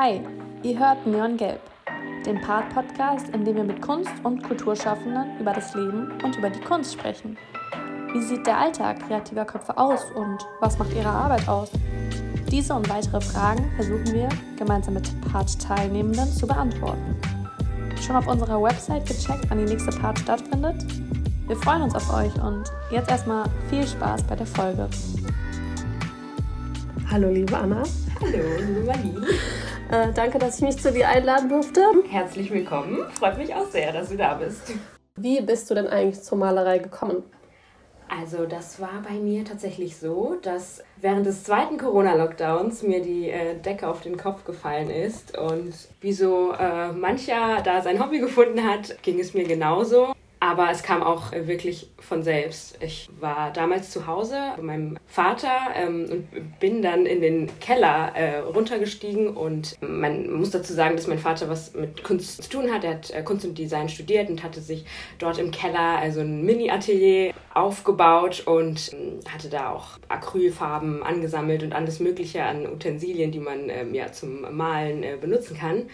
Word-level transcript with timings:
Hi, 0.00 0.20
ihr 0.62 0.78
hört 0.78 1.04
Neon 1.08 1.36
Gelb, 1.36 1.60
den 2.24 2.40
Part-Podcast, 2.40 3.30
in 3.30 3.44
dem 3.44 3.56
wir 3.56 3.64
mit 3.64 3.82
Kunst- 3.82 4.14
und 4.22 4.44
Kulturschaffenden 4.44 5.40
über 5.40 5.52
das 5.52 5.74
Leben 5.74 6.12
und 6.22 6.36
über 6.36 6.50
die 6.50 6.60
Kunst 6.60 6.92
sprechen. 6.92 7.36
Wie 8.12 8.22
sieht 8.22 8.46
der 8.46 8.58
Alltag 8.58 9.04
kreativer 9.04 9.44
Köpfe 9.44 9.76
aus 9.76 10.04
und 10.14 10.38
was 10.60 10.78
macht 10.78 10.94
ihre 10.94 11.08
Arbeit 11.08 11.48
aus? 11.48 11.72
Diese 12.48 12.74
und 12.74 12.88
weitere 12.88 13.20
Fragen 13.20 13.72
versuchen 13.74 14.06
wir 14.12 14.28
gemeinsam 14.56 14.94
mit 14.94 15.10
Part-Teilnehmenden 15.32 16.32
zu 16.32 16.46
beantworten. 16.46 17.16
Schon 18.00 18.14
auf 18.14 18.28
unserer 18.28 18.62
Website 18.62 19.04
gecheckt, 19.04 19.46
wann 19.48 19.58
die 19.58 19.74
nächste 19.74 19.90
Part 19.98 20.20
stattfindet? 20.20 20.76
Wir 21.48 21.56
freuen 21.56 21.82
uns 21.82 21.96
auf 21.96 22.14
euch 22.14 22.40
und 22.40 22.70
jetzt 22.92 23.10
erstmal 23.10 23.46
viel 23.68 23.84
Spaß 23.84 24.22
bei 24.22 24.36
der 24.36 24.46
Folge. 24.46 24.88
Hallo 27.10 27.30
liebe 27.30 27.56
Anna. 27.56 27.82
Hallo, 28.20 28.38
liebe 28.60 28.84
Marlene. 28.86 29.26
Äh, 29.90 30.12
danke, 30.12 30.38
dass 30.38 30.56
ich 30.56 30.62
mich 30.62 30.78
zu 30.78 30.92
dir 30.92 31.08
einladen 31.08 31.48
durfte. 31.48 31.82
Herzlich 32.10 32.50
willkommen. 32.50 33.06
Freut 33.18 33.38
mich 33.38 33.54
auch 33.54 33.66
sehr, 33.70 33.90
dass 33.90 34.10
du 34.10 34.18
da 34.18 34.34
bist. 34.34 34.74
Wie 35.16 35.40
bist 35.40 35.70
du 35.70 35.74
denn 35.74 35.86
eigentlich 35.86 36.22
zur 36.22 36.36
Malerei 36.36 36.78
gekommen? 36.78 37.22
Also 38.06 38.44
das 38.44 38.80
war 38.80 39.02
bei 39.06 39.14
mir 39.14 39.46
tatsächlich 39.46 39.96
so, 39.96 40.36
dass 40.42 40.82
während 41.00 41.24
des 41.24 41.44
zweiten 41.44 41.78
Corona-Lockdowns 41.78 42.82
mir 42.82 43.00
die 43.00 43.30
äh, 43.30 43.58
Decke 43.58 43.88
auf 43.88 44.02
den 44.02 44.18
Kopf 44.18 44.44
gefallen 44.44 44.90
ist 44.90 45.36
und 45.38 45.74
wie 46.02 46.12
so 46.12 46.52
äh, 46.52 46.92
mancher 46.92 47.62
da 47.64 47.80
sein 47.80 48.02
Hobby 48.02 48.18
gefunden 48.18 48.64
hat, 48.64 49.02
ging 49.02 49.18
es 49.18 49.32
mir 49.32 49.44
genauso. 49.44 50.12
Aber 50.48 50.70
es 50.70 50.82
kam 50.82 51.02
auch 51.02 51.34
äh, 51.34 51.46
wirklich 51.46 51.90
von 51.98 52.22
selbst. 52.22 52.78
Ich 52.80 53.10
war 53.20 53.52
damals 53.52 53.90
zu 53.90 54.06
Hause 54.06 54.34
bei 54.56 54.62
meinem 54.62 54.96
Vater 55.06 55.54
ähm, 55.74 56.06
und 56.10 56.58
bin 56.58 56.80
dann 56.80 57.04
in 57.04 57.20
den 57.20 57.60
Keller 57.60 58.12
äh, 58.14 58.38
runtergestiegen. 58.38 59.36
Und 59.36 59.76
man 59.82 60.30
muss 60.30 60.50
dazu 60.50 60.72
sagen, 60.72 60.96
dass 60.96 61.06
mein 61.06 61.18
Vater 61.18 61.50
was 61.50 61.74
mit 61.74 62.02
Kunst 62.02 62.42
zu 62.42 62.48
tun 62.48 62.72
hat. 62.72 62.82
Er 62.82 62.94
hat 62.94 63.10
äh, 63.10 63.22
Kunst 63.22 63.44
und 63.44 63.58
Design 63.58 63.90
studiert 63.90 64.30
und 64.30 64.42
hatte 64.42 64.62
sich 64.62 64.86
dort 65.18 65.36
im 65.36 65.50
Keller 65.50 65.98
also 65.98 66.20
ein 66.20 66.46
Mini-Atelier 66.46 67.34
aufgebaut 67.52 68.44
und 68.46 68.94
äh, 68.94 69.28
hatte 69.28 69.50
da 69.50 69.68
auch 69.68 69.98
Acrylfarben 70.08 71.02
angesammelt 71.02 71.62
und 71.62 71.74
alles 71.74 72.00
Mögliche 72.00 72.42
an 72.42 72.66
Utensilien, 72.66 73.32
die 73.32 73.40
man 73.40 73.68
ähm, 73.68 73.94
ja 73.94 74.12
zum 74.12 74.56
Malen 74.56 75.02
äh, 75.02 75.18
benutzen 75.20 75.58
kann 75.58 75.90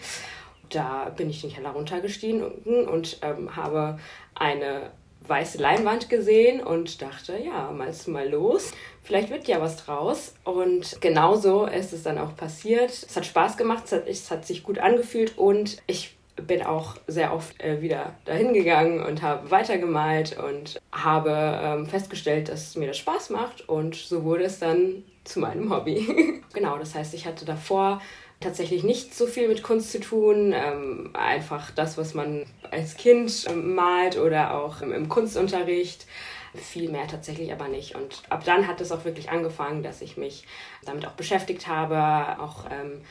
da 0.69 1.11
bin 1.15 1.29
ich 1.29 1.41
den 1.41 1.51
Keller 1.51 1.71
runtergestiegen 1.71 2.43
und 2.43 3.19
ähm, 3.21 3.55
habe 3.55 3.99
eine 4.35 4.91
weiße 5.27 5.57
Leinwand 5.57 6.09
gesehen 6.09 6.61
und 6.61 7.01
dachte, 7.01 7.37
ja, 7.37 7.71
malst 7.71 8.07
du 8.07 8.11
mal 8.11 8.29
los. 8.29 8.71
Vielleicht 9.01 9.29
wird 9.29 9.47
ja 9.47 9.59
was 9.61 9.77
draus. 9.77 10.35
Und 10.43 11.01
genauso 11.01 11.65
ist 11.65 11.93
es 11.93 12.03
dann 12.03 12.17
auch 12.17 12.35
passiert. 12.35 12.91
Es 12.91 13.15
hat 13.15 13.25
Spaß 13.25 13.57
gemacht, 13.57 13.83
es 13.85 13.91
hat, 13.91 14.07
es 14.07 14.31
hat 14.31 14.45
sich 14.45 14.63
gut 14.63 14.79
angefühlt 14.79 15.37
und 15.37 15.77
ich 15.87 16.15
bin 16.35 16.63
auch 16.63 16.95
sehr 17.07 17.33
oft 17.33 17.61
äh, 17.63 17.81
wieder 17.81 18.15
dahin 18.25 18.53
gegangen 18.53 19.01
und 19.01 19.21
habe 19.21 19.51
weitergemalt 19.51 20.37
und 20.37 20.81
habe 20.91 21.31
ähm, 21.31 21.85
festgestellt, 21.85 22.49
dass 22.49 22.75
mir 22.75 22.87
das 22.87 22.97
Spaß 22.97 23.29
macht 23.29 23.69
und 23.69 23.95
so 23.95 24.23
wurde 24.23 24.43
es 24.43 24.59
dann 24.59 25.03
zu 25.23 25.39
meinem 25.39 25.73
Hobby. 25.73 26.41
genau, 26.53 26.77
das 26.77 26.93
heißt, 26.93 27.13
ich 27.13 27.25
hatte 27.25 27.45
davor 27.45 28.01
tatsächlich 28.39 28.83
nicht 28.83 29.15
so 29.15 29.27
viel 29.27 29.47
mit 29.47 29.63
Kunst 29.63 29.91
zu 29.91 29.99
tun. 29.99 30.53
Ähm, 30.53 31.11
einfach 31.13 31.71
das, 31.71 31.97
was 31.97 32.13
man 32.13 32.45
als 32.71 32.95
Kind 32.95 33.45
ähm, 33.49 33.75
malt 33.75 34.17
oder 34.17 34.55
auch 34.55 34.81
im, 34.81 34.91
im, 34.91 35.09
Kunstunterricht. 35.09 36.05
Viel 36.53 36.89
mehr 36.89 37.07
tatsächlich 37.07 37.51
aber 37.51 37.67
nicht. 37.67 37.95
Und 37.95 38.23
ab 38.29 38.43
dann 38.45 38.67
hat 38.67 38.79
es 38.79 38.91
auch 38.91 39.03
wirklich 39.03 39.29
angefangen, 39.29 39.83
dass 39.83 40.01
ich 40.01 40.15
mich 40.15 40.45
damit 40.85 41.05
auch 41.05 41.11
beschäftigt 41.11 41.67
habe, 41.67 42.41
auch 42.41 42.65
ähm, 42.71 43.01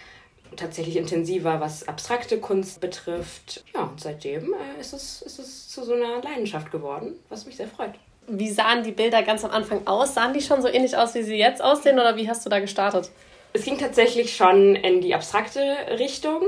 tatsächlich 0.57 0.97
intensiver, 0.97 1.61
was 1.61 1.87
abstrakte 1.87 2.39
Kunst 2.39 2.81
betrifft. 2.81 3.65
Ja, 3.75 3.83
und 3.83 4.01
seitdem 4.01 4.55
äh, 4.55 4.81
ist, 4.81 4.93
es, 4.93 5.23
ist 5.23 5.39
es 5.39 5.69
zu 5.69 5.85
so 5.85 5.95
einer 5.95 6.23
Leidenschaft 6.23 6.71
geworden, 6.71 7.15
was 7.29 7.45
mich 7.45 7.57
sehr 7.57 7.69
freut. 7.69 7.95
Wie 8.27 8.51
sahen 8.51 8.83
die 8.83 8.93
Bilder 8.93 9.23
ganz 9.23 9.45
am 9.45 9.51
Anfang 9.51 9.87
aus? 9.87 10.15
Sahen 10.15 10.33
die 10.33 10.41
schon 10.41 10.63
so 10.63 10.69
ähnlich 10.69 10.97
aus, 10.97 11.15
wie 11.15 11.23
sie 11.23 11.37
jetzt 11.37 11.63
aussehen 11.63 11.99
oder 11.99 12.17
wie 12.17 12.29
hast 12.29 12.47
du 12.47 12.51
da 12.51 12.59
gestartet? 12.61 13.11
Es 13.55 13.65
ging 13.65 13.79
tatsächlich 13.79 14.37
schon 14.37 14.75
in 14.75 15.01
die 15.01 15.15
abstrakte 15.15 15.61
Richtung. 15.99 16.43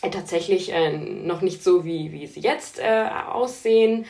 Äh, 0.00 0.10
tatsächlich 0.10 0.72
äh, 0.72 0.96
noch 0.96 1.40
nicht 1.40 1.62
so, 1.62 1.84
wie, 1.84 2.12
wie 2.12 2.26
sie 2.26 2.40
jetzt 2.40 2.78
äh, 2.78 3.08
aussehen, 3.30 4.06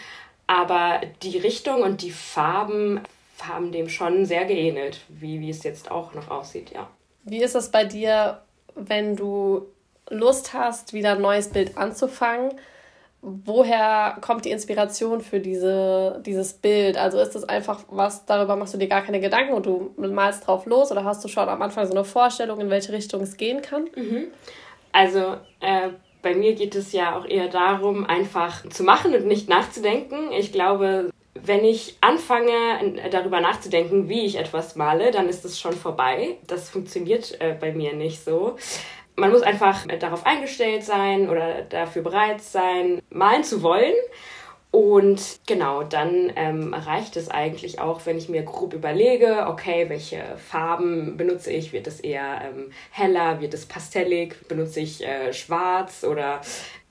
aber 0.47 1.01
die 1.23 1.39
Richtung 1.39 1.83
und 1.83 2.03
die 2.03 2.11
Farben 2.11 3.01
haben 3.43 3.73
dem 3.73 3.89
schon 3.89 4.27
sehr 4.27 4.45
geähnelt, 4.45 5.01
wie, 5.09 5.41
wie 5.41 5.51
es 5.51 5.63
jetzt 5.63 5.91
auch 5.91 6.15
noch 6.15 6.31
aussieht, 6.31 6.71
ja. 6.71 6.89
Wie 7.25 7.43
ist 7.43 7.55
es 7.55 7.71
bei 7.71 7.85
dir, 7.85 8.43
wenn 8.75 9.17
du 9.17 9.67
Lust 10.11 10.53
hast, 10.53 10.93
wieder 10.93 11.13
ein 11.13 11.23
neues 11.23 11.49
Bild 11.49 11.79
anzufangen? 11.79 12.53
Woher 13.25 14.19
kommt 14.21 14.45
die 14.45 14.51
Inspiration 14.51 15.23
für 15.23 15.41
diese, 15.41 16.21
dieses 16.25 16.53
Bild? 16.53 16.99
Also 16.99 17.19
ist 17.19 17.35
das 17.35 17.45
einfach 17.45 17.81
was, 17.89 18.27
darüber 18.27 18.57
machst 18.57 18.75
du 18.75 18.79
dir 18.79 18.89
gar 18.89 19.03
keine 19.03 19.21
Gedanken 19.21 19.55
und 19.55 19.67
du 19.67 19.95
malst 19.97 20.47
drauf 20.47 20.67
los 20.67 20.93
oder 20.93 21.05
hast 21.05 21.25
du 21.25 21.29
schon 21.29 21.49
am 21.49 21.63
Anfang 21.63 21.87
so 21.87 21.93
eine 21.93 22.05
Vorstellung, 22.05 22.61
in 22.61 22.71
welche 22.71 22.93
Richtung 22.93 23.23
es 23.23 23.37
gehen 23.37 23.63
kann? 23.63 23.85
Mhm. 23.97 24.27
Also 24.93 25.37
äh, 25.61 25.91
bei 26.23 26.35
mir 26.35 26.55
geht 26.55 26.75
es 26.75 26.93
ja 26.93 27.17
auch 27.17 27.27
eher 27.27 27.49
darum, 27.49 28.05
einfach 28.05 28.69
zu 28.69 28.85
machen 28.85 29.15
und 29.15 29.27
nicht 29.27 29.49
nachzudenken. 29.49 30.31
Ich 30.33 30.53
glaube, 30.53 31.11
wenn 31.35 31.65
ich 31.65 31.97
anfange, 32.01 32.53
darüber 33.11 33.41
nachzudenken, 33.41 34.09
wie 34.09 34.25
ich 34.25 34.37
etwas 34.37 34.77
male, 34.77 35.11
dann 35.11 35.29
ist 35.29 35.45
es 35.45 35.59
schon 35.59 35.73
vorbei. 35.73 36.37
Das 36.47 36.71
funktioniert 36.71 37.41
äh, 37.41 37.55
bei 37.59 37.73
mir 37.73 37.95
nicht 37.95 38.23
so 38.23 38.57
man 39.17 39.31
muss 39.31 39.43
einfach 39.43 39.87
darauf 40.01 40.27
eingestellt 40.27 40.85
sein 40.85 41.29
oder 41.29 41.63
dafür 41.63 42.03
bereit 42.03 42.41
sein, 42.43 43.01
malen 43.11 43.45
zu 43.45 43.63
wollen. 43.63 43.95
Und 44.71 45.39
genau, 45.47 45.85
dann 45.85 46.33
ähm, 46.35 46.75
reicht 46.75 47.17
es 47.17 47.29
eigentlich 47.29 47.79
auch, 47.79 48.07
wenn 48.07 48.19
ich 48.19 48.29
mir 48.29 48.43
grob 48.43 48.75
überlege, 48.75 49.47
okay, 49.47 49.89
welche 49.89 50.25
Farben 50.37 51.17
benutze 51.17 51.53
ich? 51.53 51.73
Wird 51.73 51.87
es 51.87 52.01
eher 52.01 52.41
ähm, 52.43 52.73
heller? 52.91 53.41
Wird 53.41 53.55
es 53.55 53.67
pastellig? 53.67 54.49
Benutze 54.49 54.81
ich 54.81 55.07
äh, 55.07 55.33
schwarz? 55.33 56.03
Oder 56.03 56.41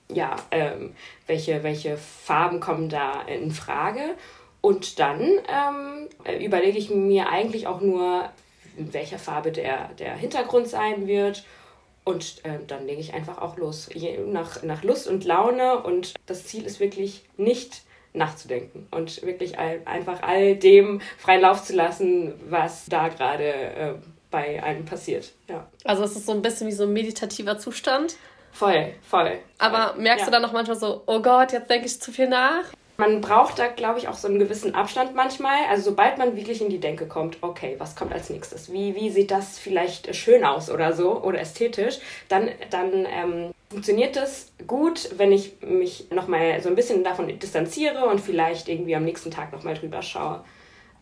ja, 0.08 0.38
ähm, 0.52 0.96
welche, 1.28 1.62
welche 1.64 1.98
Farben 1.98 2.62
kommen 2.62 2.88
da 2.88 3.24
in 3.24 3.52
Frage? 3.52 4.16
Und 4.62 4.98
dann 5.00 5.20
ähm, 5.20 6.08
überlege 6.40 6.78
ich 6.78 6.90
mir 6.90 7.28
eigentlich 7.28 7.68
auch 7.68 7.82
nur, 7.82 8.30
in 8.78 8.94
welcher 8.94 9.20
Farbe 9.20 9.52
der, 9.52 9.90
der 10.00 10.16
Hintergrund 10.16 10.70
sein 10.70 11.06
wird 11.06 11.44
und 12.04 12.44
äh, 12.44 12.60
dann 12.68 12.86
lege 12.86 13.00
ich 13.00 13.14
einfach 13.14 13.40
auch 13.40 13.58
los, 13.58 13.90
Je, 13.94 14.18
nach, 14.20 14.62
nach 14.64 14.84
Lust 14.84 15.08
und 15.08 15.24
Laune. 15.24 15.82
Und 15.84 16.14
das 16.26 16.46
Ziel 16.46 16.66
ist 16.66 16.80
wirklich 16.80 17.24
nicht 17.38 17.84
nachzudenken 18.14 18.88
und 18.92 19.24
wirklich 19.24 19.58
all, 19.58 19.82
einfach 19.86 20.22
all 20.22 20.56
dem 20.56 21.02
freien 21.18 21.42
Lauf 21.42 21.64
zu 21.64 21.74
lassen, 21.76 22.34
was 22.50 22.86
da 22.86 23.08
gerade 23.08 23.44
äh, 23.44 23.94
bei 24.30 24.62
einem 24.62 24.86
passiert. 24.86 25.32
Ja. 25.48 25.68
Also 25.84 26.04
es 26.04 26.16
ist 26.16 26.26
so 26.26 26.32
ein 26.32 26.42
bisschen 26.42 26.68
wie 26.68 26.74
so 26.74 26.84
ein 26.84 26.94
meditativer 26.94 27.58
Zustand. 27.58 28.16
Voll, 28.52 28.94
voll. 29.02 29.40
Aber 29.58 29.96
merkst 29.98 30.22
ja. 30.22 30.26
du 30.26 30.32
dann 30.32 30.42
noch 30.44 30.52
manchmal 30.52 30.78
so, 30.78 31.02
oh 31.08 31.22
Gott, 31.22 31.54
jetzt 31.54 31.70
denke 31.70 31.88
ich 31.88 32.00
zu 32.00 32.12
viel 32.12 32.28
nach? 32.28 32.66
Man 32.98 33.22
braucht 33.22 33.58
da, 33.58 33.68
glaube 33.68 33.98
ich, 33.98 34.08
auch 34.08 34.14
so 34.14 34.28
einen 34.28 34.38
gewissen 34.38 34.76
Abstand 34.76 35.16
manchmal. 35.16 35.66
Also 35.70 35.90
sobald 35.90 36.18
man 36.20 36.36
wirklich 36.36 36.62
in 36.62 36.70
die 36.70 36.80
Denke 36.80 37.08
kommt, 37.08 37.38
okay, 37.42 37.76
was 37.80 37.96
kommt 37.96 38.14
als 38.14 38.30
nächstes? 38.30 38.72
Wie, 38.72 38.96
wie 38.96 39.10
sieht 39.10 39.32
das 39.32 39.58
vielleicht 39.58 40.16
schön 40.16 40.44
aus 40.46 40.70
oder 40.70 40.94
so 40.94 41.22
oder 41.22 41.40
ästhetisch? 41.40 42.00
Dann, 42.30 42.50
dann 42.70 43.08
ähm, 43.10 43.52
funktioniert 43.70 44.16
das 44.16 44.52
gut, 44.68 45.10
wenn 45.18 45.32
ich 45.32 45.56
mich 45.62 46.12
nochmal 46.12 46.62
so 46.62 46.70
ein 46.70 46.76
bisschen 46.76 47.04
davon 47.04 47.40
distanziere 47.40 48.06
und 48.06 48.22
vielleicht 48.22 48.70
irgendwie 48.70 48.96
am 48.96 49.06
nächsten 49.06 49.32
Tag 49.32 49.52
nochmal 49.52 49.74
drüber 49.74 50.04
schaue. 50.04 50.44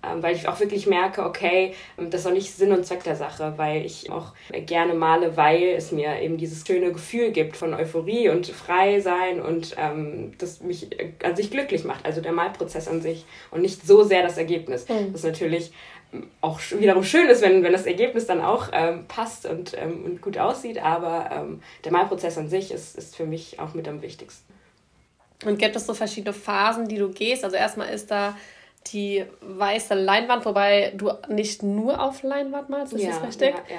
Ähm, 0.04 0.24
weil 0.24 0.36
ich 0.36 0.48
auch 0.48 0.60
wirklich 0.60 0.88
merke, 0.88 1.24
okay, 1.24 1.76
ähm, 1.98 2.10
das 2.10 2.22
ist 2.22 2.28
auch 2.28 2.34
nicht 2.34 2.52
Sinn 2.52 2.72
und 2.72 2.86
Zweck 2.86 3.04
der 3.04 3.16
Sache, 3.16 3.54
weil 3.58 3.86
ich 3.86 4.10
auch 4.10 4.34
gerne 4.66 4.96
male, 4.96 5.38
weil 5.38 5.76
es 5.78 5.92
mir 5.92 6.20
eben 6.22 6.38
dieses 6.38 6.66
schöne 6.66 6.92
Gefühl 6.92 7.32
gibt 7.32 7.56
von 7.56 7.74
Euphorie 7.74 8.30
und 8.30 8.48
frei 8.48 9.00
sein 9.00 9.42
und 9.42 9.76
ähm, 9.78 10.34
das 10.40 10.62
mich 10.62 10.90
an 11.24 11.36
sich 11.36 11.52
glücklich 11.52 11.84
macht, 11.84 12.06
also 12.06 12.20
der 12.22 12.32
Malprozess 12.32 12.88
an 12.88 13.02
sich 13.02 13.26
und 13.52 13.62
nicht 13.62 13.86
so 13.86 14.04
sehr 14.04 14.24
das 14.24 14.38
Ergebnis. 14.38 14.90
Mhm. 14.90 15.14
Das 15.14 15.24
natürlich 15.24 15.72
auch 16.42 16.60
wiederum 16.72 17.04
schön 17.04 17.28
ist, 17.30 17.42
wenn, 17.42 17.64
wenn 17.64 17.72
das 17.72 17.86
Ergebnis 17.86 18.26
dann 18.26 18.42
auch 18.42 18.70
ähm, 18.74 19.06
passt 19.08 19.46
und, 19.46 19.78
ähm, 19.78 20.04
und 20.04 20.22
gut 20.22 20.38
aussieht, 20.38 20.82
aber 20.84 21.30
ähm, 21.32 21.62
der 21.86 21.92
Malprozess 21.92 22.38
an 22.38 22.50
sich 22.50 22.72
ist, 22.72 22.98
ist 22.98 23.16
für 23.16 23.26
mich 23.26 23.60
auch 23.60 23.74
mit 23.74 23.88
am 23.88 24.02
wichtigsten. 24.02 24.52
Und 25.46 25.58
gibt 25.58 25.76
es 25.76 25.86
so 25.86 25.94
verschiedene 25.94 26.34
Phasen, 26.34 26.88
die 26.88 26.98
du 26.98 27.10
gehst? 27.10 27.44
Also 27.44 27.56
erstmal 27.56 27.90
ist 27.90 28.12
da 28.12 28.36
die 28.88 29.26
weiße 29.42 29.94
Leinwand, 29.94 30.46
wobei 30.46 30.94
du 30.96 31.12
nicht 31.28 31.64
nur 31.64 32.02
auf 32.02 32.24
Leinwand 32.24 32.70
malst, 32.70 32.94
ist 32.94 33.04
ja, 33.04 33.12
das 33.12 33.24
richtig? 33.24 33.56
Ja, 33.56 33.76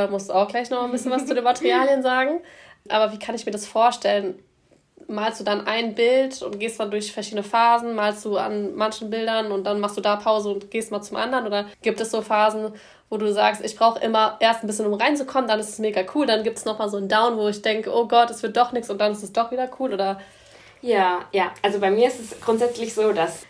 ja. 0.00 0.04
Äh, 0.04 0.08
musst 0.08 0.30
du 0.30 0.34
auch 0.34 0.48
gleich 0.48 0.70
noch 0.70 0.84
ein 0.84 0.90
bisschen 0.90 1.10
was 1.10 1.26
zu 1.26 1.34
den 1.34 1.44
Materialien 1.44 2.02
sagen. 2.02 2.40
Aber 2.88 3.12
wie 3.12 3.18
kann 3.18 3.34
ich 3.34 3.44
mir 3.44 3.52
das 3.52 3.66
vorstellen? 3.66 4.38
Malst 5.08 5.40
du 5.40 5.44
dann 5.44 5.66
ein 5.66 5.94
Bild 5.94 6.42
und 6.42 6.58
gehst 6.58 6.80
dann 6.80 6.90
durch 6.90 7.12
verschiedene 7.12 7.42
Phasen? 7.42 7.94
Malst 7.94 8.24
du 8.24 8.36
an 8.38 8.74
manchen 8.74 9.10
Bildern 9.10 9.52
und 9.52 9.64
dann 9.64 9.78
machst 9.78 9.96
du 9.96 10.00
da 10.00 10.16
Pause 10.16 10.50
und 10.50 10.70
gehst 10.70 10.90
mal 10.90 11.02
zum 11.02 11.16
anderen? 11.16 11.46
Oder 11.46 11.66
gibt 11.82 12.00
es 12.00 12.10
so 12.10 12.22
Phasen, 12.22 12.72
wo 13.08 13.16
du 13.18 13.32
sagst, 13.32 13.64
ich 13.64 13.76
brauche 13.76 14.00
immer 14.00 14.36
erst 14.40 14.64
ein 14.64 14.66
bisschen, 14.66 14.86
um 14.86 14.94
reinzukommen, 14.94 15.48
dann 15.48 15.60
ist 15.60 15.68
es 15.68 15.78
mega 15.78 16.02
cool, 16.14 16.26
dann 16.26 16.42
gibt 16.42 16.58
es 16.58 16.64
nochmal 16.64 16.88
so 16.88 16.96
einen 16.96 17.08
Down, 17.08 17.36
wo 17.36 17.46
ich 17.48 17.62
denke, 17.62 17.94
oh 17.94 18.08
Gott, 18.08 18.30
es 18.30 18.42
wird 18.42 18.56
doch 18.56 18.72
nichts 18.72 18.90
und 18.90 18.98
dann 18.98 19.12
ist 19.12 19.22
es 19.22 19.32
doch 19.32 19.52
wieder 19.52 19.70
cool, 19.78 19.94
oder? 19.94 20.20
Ja, 20.82 21.20
ja, 21.32 21.52
also 21.62 21.78
bei 21.78 21.90
mir 21.90 22.08
ist 22.08 22.20
es 22.20 22.40
grundsätzlich 22.40 22.94
so, 22.94 23.12
dass 23.12 23.46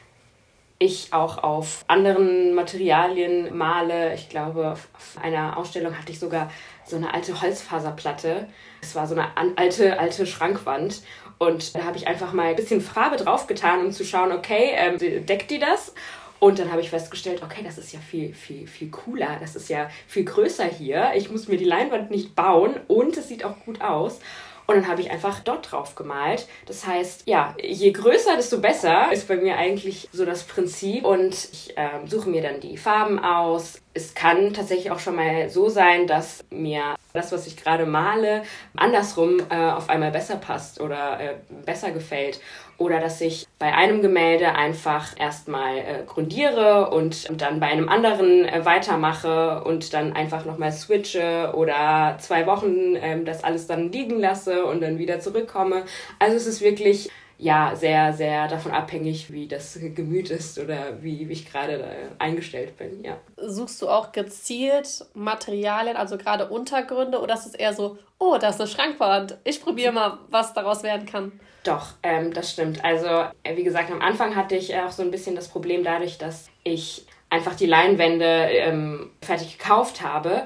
ich 0.79 1.13
auch 1.13 1.43
auf 1.43 1.85
anderen 1.89 2.55
Materialien 2.55 3.57
male. 3.57 4.15
Ich 4.15 4.29
glaube, 4.29 4.73
auf 4.73 4.89
einer 5.23 5.57
Ausstellung 5.57 5.97
hatte 5.99 6.13
ich 6.13 6.19
sogar 6.19 6.51
so 6.85 6.97
eine 6.97 7.15
alte 7.15 7.41
Holzfaserplatte. 7.41 8.49
Es 8.83 8.95
war 8.95 9.07
so 9.07 9.15
eine 9.15 9.29
alte, 9.57 9.99
alte 9.99 10.27
Schrankwand. 10.27 11.03
Und 11.39 11.75
da 11.75 11.85
habe 11.85 11.97
ich 11.97 12.07
einfach 12.07 12.33
mal 12.33 12.47
ein 12.49 12.57
bisschen 12.57 12.81
Farbe 12.81 13.17
draufgetan, 13.17 13.87
um 13.87 13.93
zu 13.93 14.05
schauen, 14.05 14.33
okay, 14.33 14.73
ähm, 14.75 14.99
deckt 15.27 15.51
die 15.51 15.59
das? 15.59 15.95
Und 16.39 16.59
dann 16.59 16.71
habe 16.71 16.83
ich 16.83 16.91
festgestellt, 16.91 17.43
okay, 17.43 17.63
das 17.65 17.79
ist 17.79 17.93
ja 17.93 17.99
viel, 17.99 18.35
viel, 18.35 18.67
viel 18.67 18.91
cooler. 18.91 19.39
Das 19.41 19.57
ist 19.57 19.71
ja 19.71 19.89
viel 20.07 20.25
größer 20.25 20.67
hier. 20.67 21.13
Ich 21.17 21.31
muss 21.31 21.49
mir 21.49 21.57
die 21.57 21.65
Leinwand 21.65 22.11
nicht 22.11 22.35
bauen 22.35 22.75
und 22.89 23.17
es 23.17 23.29
sieht 23.29 23.45
auch 23.45 23.59
gut 23.65 23.81
aus. 23.81 24.21
Und 24.67 24.77
dann 24.77 24.89
habe 24.89 25.01
ich 25.01 25.11
einfach 25.11 25.41
dort 25.41 25.71
drauf 25.71 25.95
gemalt. 25.95 26.47
Das 26.67 26.87
heißt, 26.87 27.23
ja, 27.27 27.55
je 27.63 27.93
größer, 27.93 28.37
desto 28.37 28.61
besser 28.61 29.13
ist 29.13 29.29
bei 29.29 29.37
mir 29.37 29.57
eigentlich 29.57 30.09
so 30.13 30.25
das 30.25 30.45
Prinzip. 30.45 31.05
Und 31.05 31.35
ich 31.35 31.77
äh, 31.77 32.07
suche 32.07 32.29
mir 32.29 32.43
dann 32.43 32.61
die 32.61 32.77
Farben 32.77 33.19
aus. 33.19 33.81
Es 33.97 34.15
kann 34.15 34.53
tatsächlich 34.53 34.91
auch 34.91 34.99
schon 34.99 35.17
mal 35.17 35.49
so 35.49 35.71
sein, 35.71 36.07
dass 36.07 36.45
mir 36.51 36.97
das, 37.15 37.33
was 37.33 37.47
ich 37.47 37.57
gerade 37.57 37.87
male, 37.87 38.43
andersrum 38.77 39.39
äh, 39.49 39.71
auf 39.71 39.89
einmal 39.89 40.11
besser 40.11 40.37
passt 40.37 40.83
oder 40.83 41.19
äh, 41.19 41.35
besser 41.65 41.93
gefällt. 41.93 42.39
Oder 42.77 43.01
dass 43.01 43.23
ich 43.23 43.47
bei 43.59 43.73
einem 43.73 44.03
Gemälde 44.03 44.55
einfach 44.55 45.19
erstmal 45.19 45.79
äh, 45.79 46.03
grundiere 46.07 46.91
und, 46.91 47.27
dann 47.41 47.59
bei 47.59 47.69
einem 47.69 47.89
anderen 47.89 48.45
äh, 48.45 48.67
weitermache 48.67 49.65
und 49.65 49.95
dann 49.95 50.13
einfach 50.13 50.45
nochmal 50.45 50.73
switche 50.73 51.55
oder 51.57 52.19
zwei 52.21 52.47
Wochen 52.47 52.97
äh, 52.97 53.25
das 53.25 53.45
alles 53.45 53.67
dann 53.67 53.91
liegen 53.91 54.21
lasse 54.21 54.67
und 54.67 54.83
dann 54.83 54.99
wieder 54.99 55.21
zurückkomme. 55.21 55.85
Also 56.19 56.37
es 56.37 56.47
ist 56.47 56.61
wirklich 56.61 57.11
ja 57.39 57.75
sehr, 57.77 58.13
sehr 58.13 58.49
davon 58.49 58.73
abhängig, 58.73 59.31
wie 59.31 59.47
das 59.47 59.79
Gemüt 59.95 60.31
ist 60.31 60.59
oder 60.59 61.03
wie, 61.03 61.29
wie 61.29 61.33
ich 61.33 61.51
gerade 61.51 61.85
eingestellt 62.19 62.77
bin, 62.77 63.05
ja. 63.05 63.19
Suchst 63.37 63.83
du 63.83 63.89
auch 63.89 64.13
gezielt 64.13 65.05
Materialien, 65.15 65.97
also 65.97 66.17
gerade 66.17 66.49
Untergründe, 66.49 67.21
oder 67.21 67.35
ist 67.35 67.47
es 67.47 67.55
eher 67.55 67.75
so, 67.75 67.99
oh, 68.19 68.39
da 68.41 68.49
ist 68.49 68.61
eine 68.61 68.69
Schrankwand, 68.69 69.39
ich 69.45 69.63
probiere 69.63 69.93
mal, 69.93 70.19
was 70.31 70.55
daraus 70.55 70.83
werden 70.83 71.07
kann? 71.07 71.33
Doch, 71.65 71.89
ähm, 72.03 72.33
das 72.33 72.53
stimmt. 72.53 72.85
Also, 72.85 73.07
äh, 73.43 73.57
wie 73.57 73.65
gesagt, 73.65 73.91
am 73.91 74.01
Anfang 74.01 74.37
hatte 74.37 74.55
ich 74.55 74.75
auch 74.77 74.93
so 74.93 75.03
ein 75.03 75.11
bisschen 75.11 75.35
das 75.35 75.49
Problem 75.49 75.83
dadurch, 75.83 76.17
dass 76.17 76.49
ich 76.63 77.07
einfach 77.29 77.55
die 77.55 77.67
Leinwände 77.67 78.25
ähm, 78.25 79.11
fertig 79.21 79.59
gekauft 79.59 80.01
habe, 80.01 80.45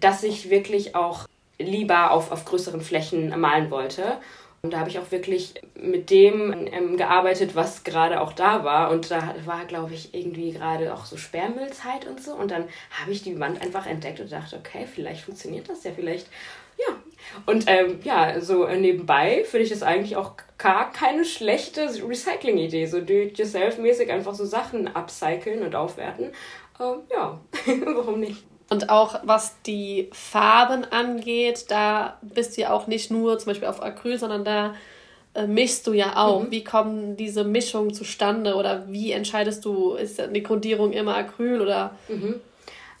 dass 0.00 0.22
ich 0.22 0.48
wirklich 0.48 0.96
auch 0.96 1.26
lieber 1.58 2.10
auf, 2.10 2.32
auf 2.32 2.46
größeren 2.46 2.80
Flächen 2.80 3.38
malen 3.38 3.70
wollte. 3.70 4.18
Und 4.64 4.70
da 4.70 4.78
habe 4.78 4.88
ich 4.88 4.98
auch 4.98 5.10
wirklich 5.10 5.52
mit 5.74 6.08
dem 6.08 6.54
ähm, 6.72 6.96
gearbeitet, 6.96 7.54
was 7.54 7.84
gerade 7.84 8.22
auch 8.22 8.32
da 8.32 8.64
war. 8.64 8.90
Und 8.90 9.10
da 9.10 9.34
war, 9.44 9.66
glaube 9.66 9.92
ich, 9.92 10.14
irgendwie 10.14 10.52
gerade 10.52 10.94
auch 10.94 11.04
so 11.04 11.18
Sperrmüllzeit 11.18 12.06
und 12.06 12.22
so. 12.22 12.32
Und 12.32 12.50
dann 12.50 12.64
habe 12.98 13.12
ich 13.12 13.22
die 13.22 13.38
Wand 13.38 13.60
einfach 13.60 13.86
entdeckt 13.86 14.20
und 14.20 14.32
dachte, 14.32 14.56
okay, 14.56 14.86
vielleicht 14.86 15.20
funktioniert 15.20 15.68
das 15.68 15.84
ja, 15.84 15.90
vielleicht, 15.94 16.28
ja. 16.78 16.94
Und 17.44 17.64
ähm, 17.66 18.00
ja, 18.04 18.40
so 18.40 18.66
nebenbei 18.66 19.44
finde 19.44 19.64
ich 19.64 19.70
das 19.70 19.82
eigentlich 19.82 20.16
auch 20.16 20.32
gar 20.56 20.90
keine 20.92 21.26
schlechte 21.26 21.82
Recycling-Idee. 21.82 22.86
So 22.86 23.02
do-it-yourself-mäßig 23.02 24.10
einfach 24.10 24.32
so 24.32 24.46
Sachen 24.46 24.88
upcyclen 24.88 25.62
und 25.62 25.74
aufwerten. 25.74 26.32
Ähm, 26.80 27.00
ja, 27.12 27.38
warum 27.84 28.20
nicht? 28.20 28.46
Und 28.70 28.88
auch 28.88 29.20
was 29.24 29.60
die 29.62 30.08
Farben 30.12 30.84
angeht, 30.84 31.66
da 31.68 32.18
bist 32.22 32.56
du 32.56 32.62
ja 32.62 32.72
auch 32.72 32.86
nicht 32.86 33.10
nur 33.10 33.38
zum 33.38 33.50
Beispiel 33.50 33.68
auf 33.68 33.82
Acryl, 33.82 34.18
sondern 34.18 34.44
da 34.44 34.74
äh, 35.34 35.46
mischst 35.46 35.86
du 35.86 35.92
ja 35.92 36.16
auch. 36.16 36.44
Mhm. 36.44 36.50
Wie 36.50 36.64
kommen 36.64 37.16
diese 37.16 37.44
Mischungen 37.44 37.92
zustande 37.92 38.54
oder 38.54 38.88
wie 38.88 39.12
entscheidest 39.12 39.64
du, 39.64 39.94
ist 39.94 40.18
eine 40.18 40.40
Grundierung 40.40 40.92
immer 40.92 41.14
Acryl 41.16 41.60
oder? 41.60 41.94
Mhm. 42.08 42.40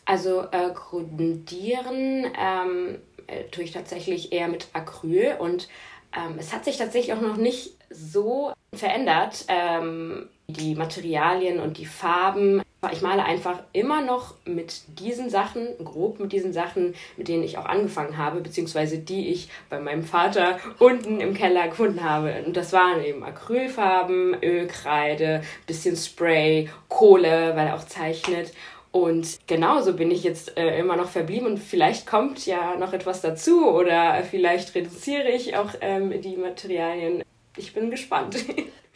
Also 0.04 0.42
äh, 0.50 0.70
grundieren 0.74 2.26
ähm, 2.38 2.98
äh, 3.26 3.44
tue 3.50 3.64
ich 3.64 3.72
tatsächlich 3.72 4.32
eher 4.32 4.48
mit 4.48 4.68
Acryl 4.74 5.36
und 5.38 5.68
ähm, 6.14 6.34
es 6.38 6.52
hat 6.52 6.66
sich 6.66 6.76
tatsächlich 6.76 7.16
auch 7.16 7.22
noch 7.22 7.36
nicht 7.36 7.76
so 7.88 8.52
verändert. 8.74 9.46
Ähm, 9.48 10.28
die 10.46 10.74
Materialien 10.74 11.60
und 11.60 11.78
die 11.78 11.86
Farben. 11.86 12.62
Ich 12.92 13.02
male 13.02 13.24
einfach 13.24 13.60
immer 13.72 14.02
noch 14.02 14.34
mit 14.44 14.82
diesen 14.98 15.30
Sachen, 15.30 15.66
grob 15.84 16.20
mit 16.20 16.32
diesen 16.32 16.52
Sachen, 16.52 16.94
mit 17.16 17.28
denen 17.28 17.42
ich 17.42 17.58
auch 17.58 17.66
angefangen 17.66 18.18
habe, 18.18 18.40
beziehungsweise 18.40 18.98
die 18.98 19.28
ich 19.28 19.48
bei 19.70 19.80
meinem 19.80 20.04
Vater 20.04 20.58
unten 20.78 21.20
im 21.20 21.34
Keller 21.34 21.68
gefunden 21.68 22.02
habe. 22.02 22.42
Und 22.46 22.56
das 22.56 22.72
waren 22.72 23.02
eben 23.04 23.22
Acrylfarben, 23.22 24.36
Ölkreide, 24.42 25.42
bisschen 25.66 25.96
Spray, 25.96 26.68
Kohle, 26.88 27.52
weil 27.54 27.68
er 27.68 27.76
auch 27.76 27.86
zeichnet. 27.86 28.52
Und 28.94 29.38
genauso 29.48 29.94
bin 29.94 30.12
ich 30.12 30.22
jetzt 30.22 30.56
äh, 30.56 30.78
immer 30.78 30.94
noch 30.94 31.08
verblieben 31.08 31.46
und 31.46 31.58
vielleicht 31.58 32.06
kommt 32.06 32.46
ja 32.46 32.76
noch 32.76 32.92
etwas 32.92 33.20
dazu 33.20 33.68
oder 33.68 34.22
vielleicht 34.22 34.72
reduziere 34.76 35.30
ich 35.30 35.56
auch 35.56 35.70
ähm, 35.80 36.20
die 36.22 36.36
Materialien. 36.36 37.24
Ich 37.56 37.74
bin 37.74 37.90
gespannt. 37.90 38.36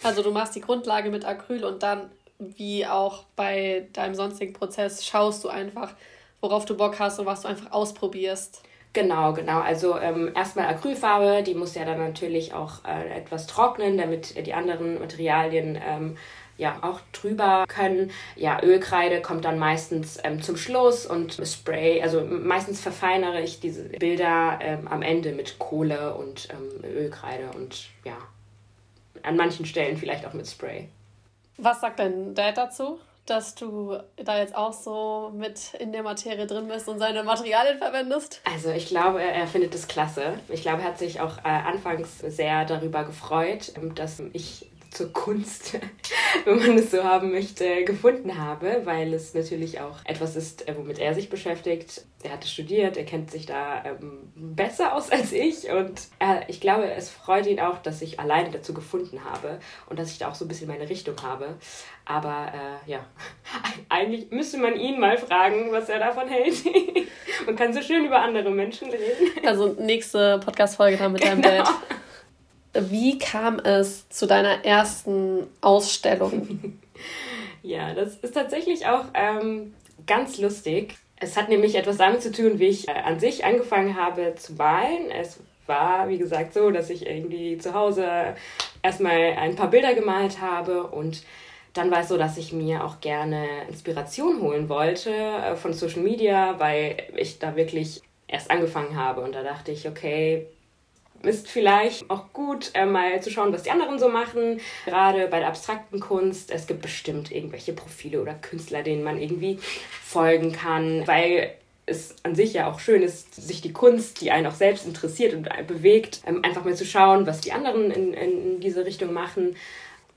Also 0.04 0.22
du 0.22 0.30
machst 0.30 0.54
die 0.54 0.60
Grundlage 0.60 1.10
mit 1.10 1.24
Acryl 1.24 1.64
und 1.64 1.82
dann, 1.82 2.08
wie 2.38 2.86
auch 2.86 3.24
bei 3.36 3.88
deinem 3.92 4.14
sonstigen 4.14 4.52
Prozess, 4.52 5.04
schaust 5.04 5.44
du 5.44 5.48
einfach, 5.48 5.94
worauf 6.40 6.64
du 6.64 6.76
Bock 6.76 6.98
hast 6.98 7.18
und 7.18 7.26
was 7.26 7.42
du 7.42 7.48
einfach 7.48 7.72
ausprobierst. 7.72 8.62
Genau, 8.92 9.32
genau. 9.32 9.60
Also 9.60 9.98
ähm, 9.98 10.32
erstmal 10.34 10.66
Acrylfarbe, 10.66 11.42
die 11.42 11.54
muss 11.54 11.74
ja 11.74 11.84
dann 11.84 11.98
natürlich 11.98 12.54
auch 12.54 12.84
äh, 12.84 13.18
etwas 13.18 13.46
trocknen, 13.46 13.98
damit 13.98 14.46
die 14.46 14.54
anderen 14.54 14.98
Materialien 14.98 15.78
ähm, 15.86 16.16
ja 16.56 16.78
auch 16.82 17.00
drüber 17.12 17.64
können. 17.68 18.10
Ja, 18.34 18.62
Ölkreide 18.62 19.20
kommt 19.20 19.44
dann 19.44 19.58
meistens 19.58 20.18
ähm, 20.24 20.42
zum 20.42 20.56
Schluss 20.56 21.06
und 21.06 21.40
Spray, 21.44 22.02
also 22.02 22.24
meistens 22.24 22.80
verfeinere 22.80 23.40
ich 23.40 23.60
diese 23.60 23.84
Bilder 23.84 24.58
ähm, 24.60 24.88
am 24.88 25.02
Ende 25.02 25.32
mit 25.32 25.58
Kohle 25.58 26.14
und 26.14 26.48
ähm, 26.50 26.84
Ölkreide 26.84 27.50
und 27.54 27.90
ja, 28.04 28.16
an 29.22 29.36
manchen 29.36 29.66
Stellen 29.66 29.96
vielleicht 29.96 30.26
auch 30.26 30.32
mit 30.32 30.48
Spray. 30.48 30.88
Was 31.58 31.80
sagt 31.80 31.98
dein 31.98 32.34
Dad 32.34 32.56
dazu, 32.56 33.00
dass 33.26 33.54
du 33.54 33.98
da 34.16 34.38
jetzt 34.38 34.54
auch 34.54 34.72
so 34.72 35.32
mit 35.34 35.74
in 35.74 35.92
der 35.92 36.02
Materie 36.02 36.46
drin 36.46 36.68
bist 36.68 36.88
und 36.88 36.98
seine 36.98 37.24
Materialien 37.24 37.78
verwendest? 37.78 38.40
Also 38.50 38.70
ich 38.70 38.86
glaube, 38.86 39.20
er 39.20 39.46
findet 39.46 39.74
das 39.74 39.88
klasse. 39.88 40.38
Ich 40.48 40.62
glaube, 40.62 40.82
er 40.82 40.88
hat 40.88 40.98
sich 40.98 41.20
auch 41.20 41.38
äh, 41.38 41.48
anfangs 41.48 42.20
sehr 42.20 42.64
darüber 42.64 43.04
gefreut, 43.04 43.72
ähm, 43.76 43.94
dass 43.94 44.22
ich 44.32 44.70
zur 44.90 45.12
Kunst, 45.12 45.78
wenn 46.44 46.58
man 46.58 46.78
es 46.78 46.90
so 46.90 47.04
haben 47.04 47.30
möchte, 47.30 47.84
gefunden 47.84 48.38
habe, 48.38 48.82
weil 48.84 49.12
es 49.12 49.34
natürlich 49.34 49.80
auch 49.80 49.98
etwas 50.04 50.36
ist, 50.36 50.68
äh, 50.68 50.74
womit 50.76 50.98
er 50.98 51.14
sich 51.14 51.28
beschäftigt. 51.28 52.02
Er 52.22 52.32
hatte 52.32 52.48
studiert, 52.48 52.96
er 52.96 53.04
kennt 53.04 53.30
sich 53.30 53.46
da 53.46 53.84
ähm, 53.84 54.32
besser 54.34 54.94
aus 54.94 55.10
als 55.10 55.32
ich 55.32 55.70
und 55.70 56.00
er, 56.18 56.48
ich 56.48 56.60
glaube, 56.60 56.90
es 56.90 57.10
freut 57.10 57.46
ihn 57.46 57.60
auch, 57.60 57.78
dass 57.78 58.02
ich 58.02 58.18
alleine 58.18 58.50
dazu 58.50 58.74
gefunden 58.74 59.24
habe 59.24 59.60
und 59.88 59.98
dass 59.98 60.10
ich 60.10 60.18
da 60.18 60.28
auch 60.28 60.34
so 60.34 60.44
ein 60.44 60.48
bisschen 60.48 60.68
meine 60.68 60.88
Richtung 60.88 61.16
habe. 61.22 61.56
Aber 62.04 62.52
äh, 62.54 62.90
ja, 62.90 63.04
eigentlich 63.88 64.30
müsste 64.30 64.58
man 64.58 64.74
ihn 64.76 64.98
mal 64.98 65.18
fragen, 65.18 65.70
was 65.70 65.88
er 65.88 65.98
davon 65.98 66.28
hält. 66.28 66.56
man 67.46 67.56
kann 67.56 67.72
so 67.72 67.82
schön 67.82 68.04
über 68.04 68.20
andere 68.20 68.50
Menschen 68.50 68.90
reden. 68.90 69.46
Also 69.46 69.76
nächste 69.78 70.40
Podcast-Folge 70.44 70.96
dann 70.96 71.12
mit 71.12 71.22
deinem 71.22 71.42
genau. 71.42 71.64
Dad. 71.64 71.74
Wie 72.72 73.18
kam 73.18 73.58
es 73.58 74.08
zu 74.08 74.26
deiner 74.26 74.64
ersten 74.64 75.46
Ausstellung? 75.60 76.78
ja, 77.62 77.94
das 77.94 78.16
ist 78.16 78.34
tatsächlich 78.34 78.86
auch 78.86 79.06
ähm, 79.14 79.74
ganz 80.06 80.38
lustig. 80.38 80.96
Es 81.16 81.36
hat 81.36 81.48
nämlich 81.48 81.74
etwas 81.74 81.96
damit 81.96 82.22
zu 82.22 82.30
tun, 82.30 82.58
wie 82.58 82.66
ich 82.66 82.88
äh, 82.88 82.92
an 82.92 83.18
sich 83.18 83.44
angefangen 83.44 83.96
habe 83.96 84.34
zu 84.36 84.54
malen. 84.54 85.10
Es 85.10 85.40
war, 85.66 86.08
wie 86.08 86.18
gesagt, 86.18 86.54
so, 86.54 86.70
dass 86.70 86.90
ich 86.90 87.06
irgendwie 87.06 87.58
zu 87.58 87.74
Hause 87.74 88.34
erstmal 88.82 89.34
ein 89.38 89.56
paar 89.56 89.70
Bilder 89.70 89.94
gemalt 89.94 90.40
habe 90.40 90.84
und 90.84 91.22
dann 91.74 91.90
war 91.90 92.00
es 92.00 92.08
so, 92.08 92.16
dass 92.16 92.38
ich 92.38 92.52
mir 92.52 92.84
auch 92.84 93.00
gerne 93.00 93.46
Inspiration 93.68 94.40
holen 94.40 94.68
wollte 94.68 95.10
äh, 95.10 95.56
von 95.56 95.72
Social 95.72 96.02
Media, 96.02 96.58
weil 96.58 96.96
ich 97.16 97.38
da 97.38 97.56
wirklich 97.56 98.00
erst 98.26 98.50
angefangen 98.50 98.96
habe 98.96 99.20
und 99.20 99.34
da 99.34 99.42
dachte 99.42 99.72
ich, 99.72 99.88
okay, 99.88 100.46
ist 101.22 101.48
vielleicht 101.48 102.08
auch 102.10 102.32
gut, 102.32 102.70
äh, 102.74 102.86
mal 102.86 103.20
zu 103.22 103.30
schauen, 103.30 103.52
was 103.52 103.64
die 103.64 103.70
anderen 103.70 103.98
so 103.98 104.08
machen. 104.08 104.60
Gerade 104.84 105.26
bei 105.28 105.38
der 105.38 105.48
abstrakten 105.48 106.00
Kunst. 106.00 106.50
Es 106.50 106.66
gibt 106.66 106.82
bestimmt 106.82 107.30
irgendwelche 107.30 107.72
Profile 107.72 108.20
oder 108.20 108.34
Künstler, 108.34 108.82
denen 108.82 109.02
man 109.02 109.20
irgendwie 109.20 109.58
folgen 110.02 110.52
kann, 110.52 111.06
weil 111.06 111.54
es 111.86 112.16
an 112.22 112.34
sich 112.34 112.52
ja 112.52 112.70
auch 112.70 112.80
schön 112.80 113.02
ist, 113.02 113.34
sich 113.34 113.60
die 113.60 113.72
Kunst, 113.72 114.20
die 114.20 114.30
einen 114.30 114.46
auch 114.46 114.54
selbst 114.54 114.86
interessiert 114.86 115.34
und 115.34 115.48
bewegt, 115.66 116.20
ähm, 116.26 116.44
einfach 116.44 116.64
mal 116.64 116.74
zu 116.74 116.84
schauen, 116.84 117.26
was 117.26 117.40
die 117.40 117.52
anderen 117.52 117.90
in, 117.90 118.12
in 118.12 118.60
diese 118.60 118.84
Richtung 118.84 119.12
machen. 119.12 119.56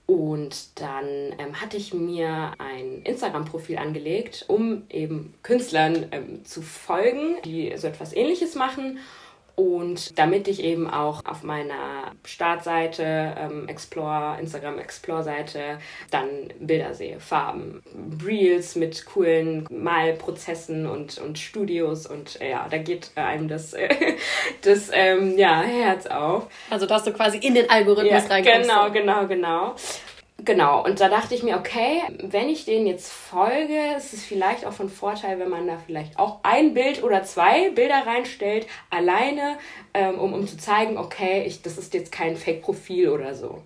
Und 0.07 0.79
dann 0.81 1.05
ähm, 1.39 1.61
hatte 1.61 1.77
ich 1.77 1.93
mir 1.93 2.51
ein 2.57 3.01
Instagram-Profil 3.03 3.77
angelegt, 3.77 4.43
um 4.49 4.83
eben 4.89 5.33
Künstlern 5.41 6.07
ähm, 6.11 6.43
zu 6.43 6.61
folgen, 6.61 7.37
die 7.45 7.71
so 7.77 7.87
etwas 7.87 8.13
ähnliches 8.13 8.55
machen. 8.55 8.99
Und 9.61 10.17
damit 10.17 10.47
ich 10.47 10.63
eben 10.63 10.89
auch 10.89 11.23
auf 11.23 11.43
meiner 11.43 12.13
Startseite, 12.25 13.35
ähm, 13.37 13.67
Explore, 13.67 14.37
Instagram 14.39 14.79
Explore-Seite, 14.79 15.77
dann 16.09 16.27
Bilder 16.59 16.95
sehe, 16.95 17.19
Farben, 17.19 17.83
Reels 18.25 18.75
mit 18.75 19.05
coolen 19.05 19.67
Malprozessen 19.69 20.87
und, 20.87 21.19
und 21.19 21.37
Studios 21.37 22.07
und 22.07 22.41
äh, 22.41 22.49
ja, 22.49 22.65
da 22.71 22.79
geht 22.79 23.11
einem 23.13 23.47
das, 23.47 23.73
äh, 23.73 23.89
das 24.63 24.89
ähm, 24.91 25.37
ja, 25.37 25.61
Herz 25.61 26.07
auf. 26.07 26.47
Also, 26.71 26.87
dass 26.87 27.03
du 27.03 27.13
quasi 27.13 27.37
in 27.37 27.53
den 27.53 27.69
Algorithmus 27.69 28.23
ja, 28.23 28.29
reinkommst. 28.29 28.67
Genau, 28.67 28.89
genau, 28.89 29.27
genau. 29.27 29.75
Genau, 30.43 30.83
und 30.83 30.99
da 30.99 31.07
dachte 31.07 31.35
ich 31.35 31.43
mir, 31.43 31.57
okay, 31.57 32.01
wenn 32.19 32.49
ich 32.49 32.65
denen 32.65 32.87
jetzt 32.87 33.11
folge, 33.11 33.77
ist 33.95 34.11
es 34.13 34.25
vielleicht 34.25 34.65
auch 34.65 34.73
von 34.73 34.89
Vorteil, 34.89 35.37
wenn 35.37 35.49
man 35.49 35.67
da 35.67 35.77
vielleicht 35.77 36.17
auch 36.17 36.39
ein 36.41 36.73
Bild 36.73 37.03
oder 37.03 37.23
zwei 37.23 37.69
Bilder 37.69 38.07
reinstellt, 38.07 38.65
alleine, 38.89 39.57
ähm, 39.93 40.17
um, 40.17 40.33
um 40.33 40.47
zu 40.47 40.57
zeigen, 40.57 40.97
okay, 40.97 41.43
ich, 41.45 41.61
das 41.61 41.77
ist 41.77 41.93
jetzt 41.93 42.11
kein 42.11 42.37
Fake-Profil 42.37 43.09
oder 43.09 43.35
so. 43.35 43.61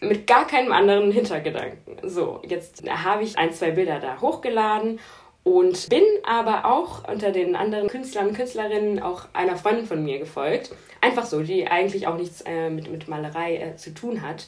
Mit 0.00 0.26
gar 0.26 0.46
keinem 0.46 0.72
anderen 0.72 1.12
Hintergedanken. 1.12 1.98
So, 2.08 2.40
jetzt 2.42 2.88
habe 2.88 3.24
ich 3.24 3.36
ein, 3.36 3.52
zwei 3.52 3.72
Bilder 3.72 3.98
da 3.98 4.18
hochgeladen 4.20 5.00
und 5.42 5.90
bin 5.90 6.04
aber 6.24 6.64
auch 6.64 7.06
unter 7.06 7.32
den 7.32 7.54
anderen 7.54 7.88
Künstlern 7.88 8.28
und 8.28 8.34
Künstlerinnen 8.34 9.02
auch 9.02 9.26
einer 9.34 9.56
Freundin 9.56 9.84
von 9.84 10.02
mir 10.02 10.18
gefolgt. 10.18 10.70
Einfach 11.02 11.26
so, 11.26 11.42
die 11.42 11.66
eigentlich 11.66 12.06
auch 12.06 12.16
nichts 12.16 12.42
äh, 12.46 12.70
mit, 12.70 12.90
mit 12.90 13.08
Malerei 13.08 13.56
äh, 13.56 13.76
zu 13.76 13.92
tun 13.92 14.22
hat. 14.22 14.46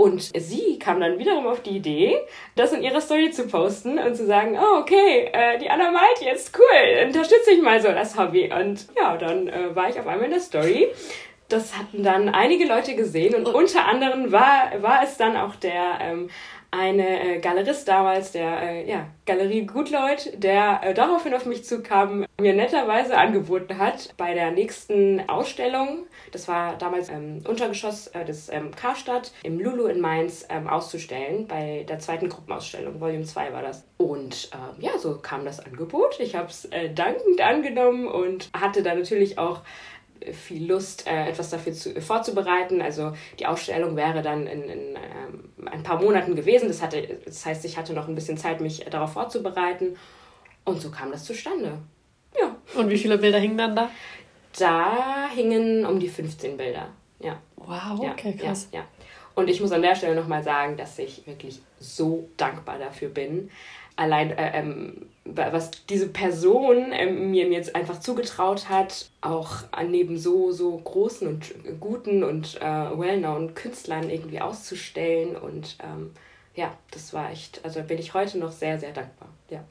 Und 0.00 0.30
sie 0.34 0.78
kam 0.78 0.98
dann 0.98 1.18
wiederum 1.18 1.46
auf 1.46 1.60
die 1.60 1.76
Idee, 1.76 2.16
das 2.56 2.72
in 2.72 2.82
ihrer 2.82 3.02
Story 3.02 3.30
zu 3.32 3.46
posten 3.46 3.98
und 3.98 4.14
zu 4.16 4.24
sagen, 4.24 4.58
oh, 4.58 4.78
okay, 4.78 5.28
äh, 5.30 5.58
die 5.58 5.68
Anna 5.68 5.90
malt 5.90 6.22
jetzt, 6.22 6.58
cool, 6.58 7.06
unterstütze 7.06 7.50
ich 7.50 7.60
mal 7.60 7.82
so 7.82 7.88
das 7.88 8.16
Hobby. 8.18 8.50
Und 8.50 8.86
ja, 8.96 9.18
dann 9.18 9.48
äh, 9.48 9.76
war 9.76 9.90
ich 9.90 10.00
auf 10.00 10.06
einmal 10.06 10.24
in 10.24 10.30
der 10.30 10.40
Story. 10.40 10.88
Das 11.50 11.76
hatten 11.76 12.04
dann 12.04 12.28
einige 12.28 12.64
Leute 12.64 12.94
gesehen 12.94 13.34
und 13.34 13.46
unter 13.46 13.86
anderem 13.86 14.30
war, 14.32 14.70
war 14.80 15.02
es 15.02 15.16
dann 15.16 15.36
auch 15.36 15.56
der 15.56 15.98
ähm, 16.00 16.30
eine 16.70 17.36
äh, 17.36 17.40
Galerist 17.40 17.88
damals, 17.88 18.30
der 18.32 18.62
äh, 18.62 18.88
ja, 18.88 19.08
Galerie 19.26 19.66
Gutleut, 19.66 20.30
der 20.36 20.80
äh, 20.84 20.94
daraufhin 20.94 21.34
auf 21.34 21.44
mich 21.44 21.64
zukam, 21.64 22.24
mir 22.40 22.54
netterweise 22.54 23.18
angeboten 23.18 23.78
hat, 23.78 24.14
bei 24.16 24.34
der 24.34 24.52
nächsten 24.52 25.28
Ausstellung, 25.28 26.06
das 26.30 26.46
war 26.46 26.78
damals 26.78 27.08
im 27.08 27.42
Untergeschoss 27.46 28.06
äh, 28.08 28.24
des 28.24 28.48
ähm, 28.50 28.70
Karstadt, 28.70 29.32
im 29.42 29.58
Lulu 29.58 29.86
in 29.86 30.00
Mainz, 30.00 30.46
ähm, 30.48 30.68
auszustellen, 30.68 31.48
bei 31.48 31.84
der 31.88 31.98
zweiten 31.98 32.28
Gruppenausstellung, 32.28 33.00
Volume 33.00 33.24
2 33.24 33.52
war 33.52 33.62
das. 33.62 33.84
Und 33.98 34.50
ähm, 34.54 34.80
ja, 34.80 34.96
so 34.96 35.18
kam 35.18 35.44
das 35.44 35.58
Angebot. 35.58 36.20
Ich 36.20 36.36
habe 36.36 36.48
es 36.48 36.66
äh, 36.66 36.94
dankend 36.94 37.40
angenommen 37.40 38.06
und 38.06 38.48
hatte 38.56 38.82
da 38.84 38.94
natürlich 38.94 39.38
auch 39.38 39.62
viel 40.32 40.66
Lust, 40.66 41.06
äh, 41.06 41.28
etwas 41.28 41.50
dafür 41.50 41.72
zu, 41.72 41.94
äh, 41.94 42.00
vorzubereiten. 42.00 42.82
Also 42.82 43.12
die 43.38 43.46
Ausstellung 43.46 43.96
wäre 43.96 44.22
dann 44.22 44.46
in, 44.46 44.62
in 44.64 44.96
ähm, 44.96 45.68
ein 45.70 45.82
paar 45.82 46.00
Monaten 46.00 46.36
gewesen. 46.36 46.68
Das, 46.68 46.82
hatte, 46.82 47.20
das 47.24 47.44
heißt, 47.46 47.64
ich 47.64 47.76
hatte 47.76 47.92
noch 47.92 48.08
ein 48.08 48.14
bisschen 48.14 48.36
Zeit, 48.36 48.60
mich 48.60 48.84
darauf 48.90 49.12
vorzubereiten. 49.12 49.96
Und 50.64 50.80
so 50.80 50.90
kam 50.90 51.10
das 51.10 51.24
zustande. 51.24 51.78
Ja. 52.38 52.56
Und 52.78 52.90
wie 52.90 52.98
viele 52.98 53.18
Bilder 53.18 53.38
hingen 53.38 53.58
dann 53.58 53.74
da? 53.74 53.90
Da 54.58 55.28
hingen 55.34 55.86
um 55.86 55.98
die 55.98 56.08
15 56.08 56.56
Bilder. 56.56 56.88
Ja. 57.18 57.40
Wow, 57.56 58.00
okay, 58.00 58.36
krass. 58.36 58.68
Ja, 58.72 58.80
ja. 58.80 58.86
Und 59.34 59.48
ich 59.48 59.60
muss 59.60 59.72
an 59.72 59.82
der 59.82 59.94
Stelle 59.94 60.14
nochmal 60.14 60.42
sagen, 60.42 60.76
dass 60.76 60.98
ich 60.98 61.26
wirklich 61.26 61.60
so 61.78 62.28
dankbar 62.36 62.78
dafür 62.78 63.08
bin. 63.08 63.50
Allein, 63.96 64.30
äh, 64.30 64.58
ähm, 64.58 65.06
was 65.36 65.70
diese 65.88 66.08
Person 66.08 66.92
ähm, 66.92 67.30
mir 67.30 67.48
jetzt 67.48 67.74
einfach 67.74 68.00
zugetraut 68.00 68.68
hat, 68.68 69.10
auch 69.20 69.58
neben 69.86 70.18
so, 70.18 70.52
so 70.52 70.76
großen 70.76 71.26
und 71.28 71.80
guten 71.80 72.24
und 72.24 72.60
äh, 72.60 72.98
well-known 72.98 73.54
Künstlern 73.54 74.10
irgendwie 74.10 74.40
auszustellen. 74.40 75.36
Und 75.36 75.76
ähm, 75.82 76.12
ja, 76.54 76.72
das 76.90 77.12
war 77.12 77.30
echt, 77.30 77.60
also 77.64 77.82
bin 77.82 77.98
ich 77.98 78.14
heute 78.14 78.38
noch 78.38 78.52
sehr, 78.52 78.78
sehr 78.78 78.92
dankbar. 78.92 79.28
Ja. 79.48 79.64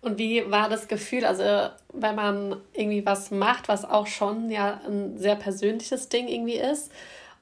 Und 0.00 0.18
wie 0.18 0.48
war 0.50 0.68
das 0.68 0.86
Gefühl, 0.86 1.24
also 1.24 1.70
wenn 1.92 2.14
man 2.14 2.56
irgendwie 2.72 3.04
was 3.04 3.30
macht, 3.30 3.68
was 3.68 3.84
auch 3.84 4.06
schon 4.06 4.50
ja 4.50 4.80
ein 4.86 5.18
sehr 5.18 5.34
persönliches 5.34 6.08
Ding 6.08 6.28
irgendwie 6.28 6.58
ist, 6.58 6.92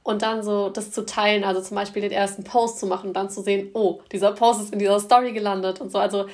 und 0.06 0.22
dann 0.22 0.44
so 0.44 0.68
das 0.68 0.92
zu 0.92 1.04
teilen, 1.04 1.42
also 1.42 1.60
zum 1.60 1.74
Beispiel 1.74 2.00
den 2.00 2.12
ersten 2.12 2.44
Post 2.44 2.78
zu 2.78 2.86
machen 2.86 3.08
und 3.08 3.14
dann 3.14 3.28
zu 3.28 3.42
sehen, 3.42 3.70
oh, 3.74 4.00
dieser 4.12 4.30
Post 4.32 4.62
ist 4.62 4.72
in 4.72 4.78
dieser 4.78 5.00
Story 5.00 5.32
gelandet 5.32 5.80
und 5.80 5.90
so. 5.90 5.98
Also 5.98 6.26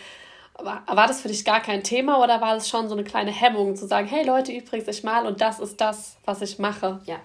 war, 0.65 0.83
war 0.87 1.07
das 1.07 1.21
für 1.21 1.29
dich 1.29 1.45
gar 1.45 1.61
kein 1.61 1.83
Thema 1.83 2.23
oder 2.23 2.41
war 2.41 2.55
das 2.55 2.69
schon 2.69 2.89
so 2.89 2.95
eine 2.95 3.05
kleine 3.05 3.31
Hemmung 3.31 3.77
zu 3.77 3.87
sagen, 3.87 4.07
hey 4.07 4.25
Leute, 4.25 4.53
übrigens, 4.53 4.89
ich 4.89 5.05
mal 5.05 5.27
und 5.27 5.41
das 5.41 5.61
ist 5.61 5.81
das, 5.81 6.17
was 6.25 6.43
ich 6.43 6.59
mache? 6.59 7.01
Ja, 7.05 7.17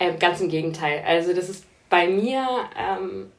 ähm, 0.00 0.18
ganz 0.18 0.40
im 0.40 0.48
Gegenteil. 0.48 1.02
Also 1.06 1.32
das 1.32 1.48
ist 1.48 1.64
bei 1.90 2.08
mir 2.08 2.46
ähm, 2.76 3.30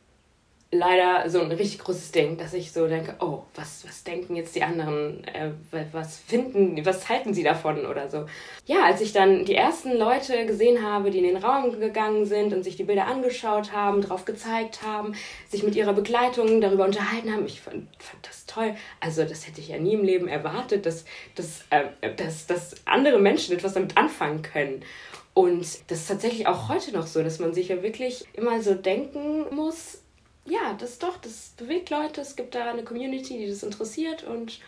leider 0.77 1.29
so 1.29 1.41
ein 1.41 1.51
richtig 1.51 1.79
großes 1.79 2.11
Ding, 2.11 2.37
dass 2.37 2.53
ich 2.53 2.71
so 2.71 2.87
denke, 2.87 3.15
oh, 3.19 3.43
was, 3.55 3.85
was 3.87 4.03
denken 4.03 4.35
jetzt 4.35 4.55
die 4.55 4.63
anderen, 4.63 5.23
äh, 5.25 5.51
was 5.91 6.19
finden, 6.19 6.85
was 6.85 7.09
halten 7.09 7.33
sie 7.33 7.43
davon 7.43 7.85
oder 7.85 8.09
so. 8.09 8.25
Ja, 8.65 8.85
als 8.85 9.01
ich 9.01 9.13
dann 9.13 9.45
die 9.45 9.55
ersten 9.55 9.97
Leute 9.97 10.45
gesehen 10.45 10.83
habe, 10.83 11.11
die 11.11 11.19
in 11.19 11.23
den 11.23 11.37
Raum 11.37 11.79
gegangen 11.79 12.25
sind 12.25 12.53
und 12.53 12.63
sich 12.63 12.75
die 12.75 12.83
Bilder 12.83 13.07
angeschaut 13.07 13.71
haben, 13.71 14.01
drauf 14.01 14.25
gezeigt 14.25 14.81
haben, 14.83 15.13
sich 15.49 15.63
mit 15.63 15.75
ihrer 15.75 15.93
Begleitung 15.93 16.61
darüber 16.61 16.85
unterhalten 16.85 17.31
haben, 17.31 17.45
ich 17.45 17.61
fand, 17.61 17.87
fand 17.99 18.27
das 18.27 18.45
toll. 18.45 18.75
Also 18.99 19.23
das 19.23 19.47
hätte 19.47 19.61
ich 19.61 19.69
ja 19.69 19.77
nie 19.77 19.93
im 19.93 20.03
Leben 20.03 20.27
erwartet, 20.27 20.85
dass, 20.85 21.05
dass, 21.35 21.65
äh, 21.69 22.13
dass, 22.15 22.47
dass 22.47 22.75
andere 22.85 23.19
Menschen 23.19 23.55
etwas 23.55 23.73
damit 23.73 23.97
anfangen 23.97 24.41
können. 24.41 24.83
Und 25.35 25.91
das 25.91 25.99
ist 25.99 26.07
tatsächlich 26.07 26.47
auch 26.47 26.69
heute 26.69 26.93
noch 26.93 27.07
so, 27.07 27.21
dass 27.21 27.39
man 27.39 27.53
sich 27.53 27.67
ja 27.67 27.83
wirklich 27.83 28.23
immer 28.33 28.61
so 28.61 28.73
denken 28.73 29.53
muss, 29.53 30.01
ja, 30.45 30.73
das 30.79 30.99
doch, 30.99 31.17
das 31.17 31.53
bewegt 31.57 31.89
Leute, 31.89 32.21
es 32.21 32.35
gibt 32.35 32.55
da 32.55 32.69
eine 32.69 32.83
Community, 32.83 33.37
die 33.39 33.47
das 33.47 33.63
interessiert 33.63 34.23
und 34.23 34.59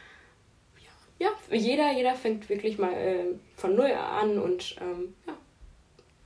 ja, 1.20 1.30
jeder, 1.52 1.92
jeder 1.94 2.14
fängt 2.14 2.48
wirklich 2.50 2.78
mal 2.78 2.94
äh, 2.94 3.26
von 3.56 3.76
null 3.76 3.92
an 3.92 4.38
und 4.40 4.76
ähm, 4.82 5.16
ja. 5.26 5.34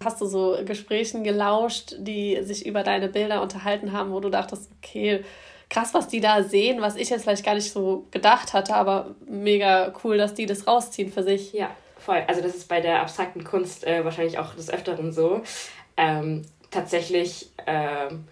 Hast 0.04 0.20
du 0.20 0.26
so 0.26 0.58
Gesprächen 0.66 1.24
gelauscht, 1.24 1.96
die 2.00 2.42
sich 2.42 2.66
über 2.66 2.84
deine 2.84 3.08
Bilder 3.08 3.42
unterhalten 3.42 3.92
haben, 3.92 4.12
wo 4.12 4.20
du 4.20 4.30
dachtest, 4.30 4.70
okay, 4.78 5.24
krass, 5.70 5.94
was 5.94 6.08
die 6.08 6.20
da 6.20 6.44
sehen, 6.44 6.82
was 6.82 6.96
ich 6.96 7.10
jetzt 7.10 7.24
vielleicht 7.24 7.46
gar 7.46 7.56
nicht 7.56 7.72
so 7.72 8.06
gedacht 8.12 8.54
hatte, 8.54 8.76
aber 8.76 9.16
mega 9.28 9.94
cool, 10.04 10.18
dass 10.18 10.34
die 10.34 10.46
das 10.46 10.68
rausziehen 10.68 11.12
für 11.12 11.24
sich. 11.24 11.54
Ja, 11.54 11.70
voll. 11.98 12.24
Also 12.28 12.42
das 12.42 12.56
ist 12.56 12.68
bei 12.68 12.82
der 12.82 13.02
abstrakten 13.02 13.44
Kunst 13.44 13.86
äh, 13.86 14.04
wahrscheinlich 14.04 14.40
auch 14.40 14.56
des 14.56 14.70
Öfteren 14.70 15.14
so. 15.14 15.42
Ähm, 15.98 16.42
tatsächlich 16.72 17.52
ähm, 17.68 18.26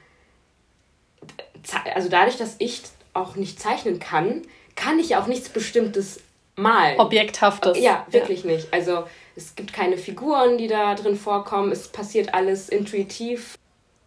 also 1.93 2.09
dadurch, 2.09 2.37
dass 2.37 2.55
ich 2.59 2.81
auch 3.13 3.35
nicht 3.35 3.59
zeichnen 3.59 3.99
kann, 3.99 4.43
kann 4.75 4.99
ich 4.99 5.09
ja 5.09 5.21
auch 5.21 5.27
nichts 5.27 5.49
Bestimmtes 5.49 6.21
malen. 6.55 6.99
Objekthaftes. 6.99 7.77
Ja, 7.79 8.05
wirklich 8.09 8.43
ja. 8.43 8.51
nicht. 8.51 8.73
Also 8.73 9.03
es 9.35 9.55
gibt 9.55 9.73
keine 9.73 9.97
Figuren, 9.97 10.57
die 10.57 10.67
da 10.67 10.95
drin 10.95 11.15
vorkommen. 11.15 11.71
Es 11.71 11.87
passiert 11.87 12.33
alles 12.33 12.69
intuitiv 12.69 13.57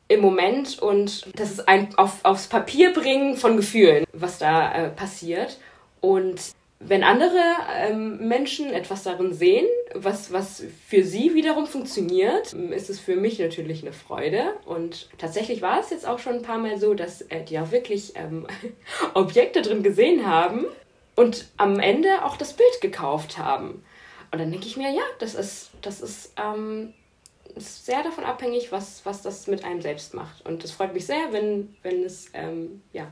im 0.08 0.20
Moment 0.20 0.78
und 0.78 1.26
das 1.36 1.52
ist 1.52 1.68
ein 1.68 1.94
auf, 1.96 2.18
aufs 2.22 2.46
Papier 2.46 2.92
bringen 2.92 3.36
von 3.36 3.56
Gefühlen, 3.56 4.04
was 4.12 4.38
da 4.38 4.72
äh, 4.72 4.88
passiert. 4.90 5.58
Und 6.00 6.52
wenn 6.84 7.04
andere 7.04 7.40
ähm, 7.76 8.28
Menschen 8.28 8.72
etwas 8.72 9.04
darin 9.04 9.32
sehen, 9.32 9.66
was, 9.94 10.32
was 10.32 10.64
für 10.86 11.04
sie 11.04 11.34
wiederum 11.34 11.66
funktioniert, 11.66 12.52
ist 12.52 12.90
es 12.90 12.98
für 12.98 13.16
mich 13.16 13.38
natürlich 13.38 13.82
eine 13.82 13.92
Freude. 13.92 14.54
Und 14.64 15.08
tatsächlich 15.18 15.62
war 15.62 15.80
es 15.80 15.90
jetzt 15.90 16.06
auch 16.06 16.18
schon 16.18 16.34
ein 16.34 16.42
paar 16.42 16.58
Mal 16.58 16.78
so, 16.78 16.94
dass 16.94 17.22
äh, 17.22 17.44
die 17.44 17.58
auch 17.58 17.70
wirklich 17.70 18.14
ähm, 18.16 18.46
Objekte 19.14 19.62
drin 19.62 19.82
gesehen 19.82 20.26
haben 20.26 20.66
und 21.14 21.46
am 21.56 21.78
Ende 21.78 22.24
auch 22.24 22.36
das 22.36 22.54
Bild 22.54 22.80
gekauft 22.80 23.38
haben. 23.38 23.84
Und 24.30 24.38
dann 24.40 24.50
denke 24.50 24.66
ich 24.66 24.76
mir, 24.76 24.90
ja, 24.90 25.02
das 25.18 25.34
ist, 25.34 25.70
das 25.82 26.00
ist, 26.00 26.32
ähm, 26.42 26.94
ist 27.54 27.86
sehr 27.86 28.02
davon 28.02 28.24
abhängig, 28.24 28.72
was, 28.72 29.04
was 29.04 29.22
das 29.22 29.46
mit 29.46 29.64
einem 29.64 29.82
selbst 29.82 30.14
macht. 30.14 30.44
Und 30.46 30.64
es 30.64 30.72
freut 30.72 30.94
mich 30.94 31.06
sehr, 31.06 31.32
wenn, 31.32 31.76
wenn 31.82 32.02
es 32.02 32.30
ähm, 32.32 32.82
ja, 32.92 33.08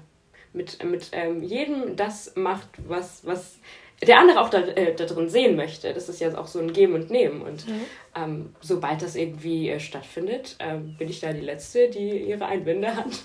mit, 0.52 0.82
mit 0.84 1.10
ähm, 1.12 1.42
jedem 1.42 1.96
das 1.96 2.34
macht, 2.36 2.68
was, 2.86 3.24
was 3.24 3.58
der 4.06 4.18
andere 4.18 4.40
auch 4.40 4.48
da, 4.48 4.60
äh, 4.60 4.94
da 4.94 5.04
drin 5.04 5.28
sehen 5.28 5.56
möchte. 5.56 5.92
Das 5.92 6.08
ist 6.08 6.20
ja 6.20 6.36
auch 6.38 6.46
so 6.46 6.58
ein 6.58 6.72
Geben 6.72 6.94
und 6.94 7.10
Nehmen. 7.10 7.42
Und 7.42 7.68
mhm. 7.68 7.80
ähm, 8.16 8.54
sobald 8.60 9.02
das 9.02 9.14
irgendwie 9.14 9.68
äh, 9.68 9.80
stattfindet, 9.80 10.56
äh, 10.58 10.76
bin 10.76 11.08
ich 11.08 11.20
da 11.20 11.32
die 11.32 11.40
Letzte, 11.40 11.88
die 11.90 12.22
ihre 12.24 12.46
Einwände 12.46 12.96
hat. 12.96 13.24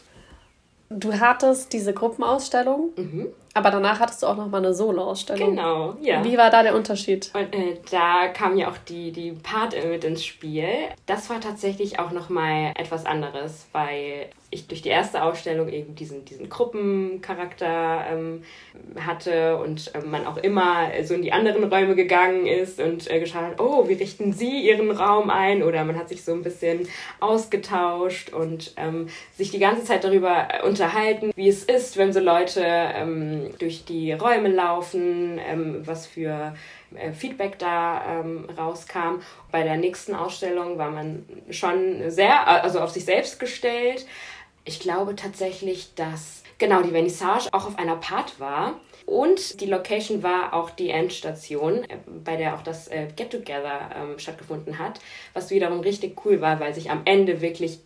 Du 0.89 1.13
hattest 1.13 1.73
diese 1.73 1.93
Gruppenausstellung 1.93 2.91
mhm. 2.95 3.27
Aber 3.55 3.71
danach 3.71 4.01
hattest 4.01 4.21
du 4.21 4.27
auch 4.27 4.35
noch 4.35 4.49
mal 4.49 4.57
eine 4.57 4.73
Solo-Ausstellung. 4.73 5.51
Genau, 5.51 5.95
ja. 6.01 6.21
Wie 6.25 6.37
war 6.37 6.49
da 6.49 6.61
der 6.61 6.75
Unterschied? 6.75 7.31
Und 7.33 7.55
äh, 7.55 7.77
da 7.89 8.27
kam 8.27 8.57
ja 8.57 8.69
auch 8.69 8.77
die, 8.77 9.13
die 9.13 9.31
Part 9.31 9.73
mit 9.89 10.03
ins 10.03 10.25
Spiel. 10.25 10.67
Das 11.05 11.29
war 11.29 11.39
tatsächlich 11.39 11.97
auch 11.97 12.11
noch 12.11 12.27
mal 12.27 12.73
etwas 12.75 13.05
anderes, 13.05 13.67
weil 13.71 14.27
ich 14.51 14.67
durch 14.67 14.81
die 14.81 14.89
erste 14.89 15.23
Ausstellung 15.23 15.69
eben 15.69 15.95
diesen, 15.95 16.25
diesen 16.25 16.49
Gruppencharakter 16.49 18.05
ähm, 18.11 18.43
hatte 18.99 19.57
und 19.57 19.91
ähm, 19.93 20.11
man 20.11 20.25
auch 20.25 20.37
immer 20.37 20.89
so 21.03 21.13
in 21.13 21.21
die 21.21 21.31
anderen 21.31 21.63
Räume 21.65 21.95
gegangen 21.95 22.45
ist 22.45 22.79
und 22.79 23.09
äh, 23.09 23.19
geschaut 23.19 23.41
hat, 23.41 23.59
oh, 23.59 23.87
wie 23.87 23.93
richten 23.93 24.33
Sie 24.33 24.67
Ihren 24.67 24.91
Raum 24.91 25.29
ein? 25.29 25.63
Oder 25.63 25.83
man 25.83 25.97
hat 25.97 26.09
sich 26.09 26.23
so 26.23 26.33
ein 26.33 26.43
bisschen 26.43 26.87
ausgetauscht 27.19 28.33
und 28.33 28.73
ähm, 28.77 29.07
sich 29.33 29.51
die 29.51 29.59
ganze 29.59 29.83
Zeit 29.83 30.03
darüber 30.03 30.47
unterhalten, 30.65 31.31
wie 31.35 31.49
es 31.49 31.63
ist, 31.63 31.97
wenn 31.97 32.13
so 32.13 32.19
Leute 32.19 32.63
ähm, 32.63 33.44
durch 33.59 33.85
die 33.85 34.11
Räume 34.13 34.49
laufen, 34.49 35.39
ähm, 35.39 35.81
was 35.85 36.07
für 36.07 36.55
äh, 36.95 37.11
Feedback 37.13 37.59
da 37.59 38.19
ähm, 38.19 38.47
rauskam. 38.57 39.21
Bei 39.51 39.63
der 39.63 39.77
nächsten 39.77 40.15
Ausstellung 40.15 40.77
war 40.77 40.91
man 40.91 41.25
schon 41.49 42.09
sehr, 42.09 42.47
also 42.47 42.79
auf 42.79 42.91
sich 42.91 43.05
selbst 43.05 43.39
gestellt, 43.39 44.05
ich 44.65 44.79
glaube 44.79 45.15
tatsächlich, 45.15 45.93
dass 45.93 46.43
genau 46.57 46.81
die 46.81 46.89
Vernissage 46.89 47.49
auch 47.51 47.67
auf 47.67 47.77
einer 47.77 47.95
Part 47.97 48.39
war. 48.39 48.79
Und 49.05 49.61
die 49.61 49.67
Location 49.67 50.23
war 50.23 50.53
auch 50.53 50.71
die 50.71 50.89
Endstation, 50.89 51.83
äh, 51.83 51.97
bei 52.23 52.35
der 52.37 52.55
auch 52.55 52.63
das 52.63 52.87
äh, 52.87 53.07
Get 53.15 53.31
Together 53.31 53.91
ähm, 53.95 54.17
stattgefunden 54.17 54.79
hat, 54.79 54.99
was 55.33 55.51
wiederum 55.51 55.81
richtig 55.81 56.25
cool 56.25 56.41
war, 56.41 56.59
weil 56.59 56.73
sich 56.73 56.89
am 56.89 57.01
Ende 57.05 57.41
wirklich 57.41 57.79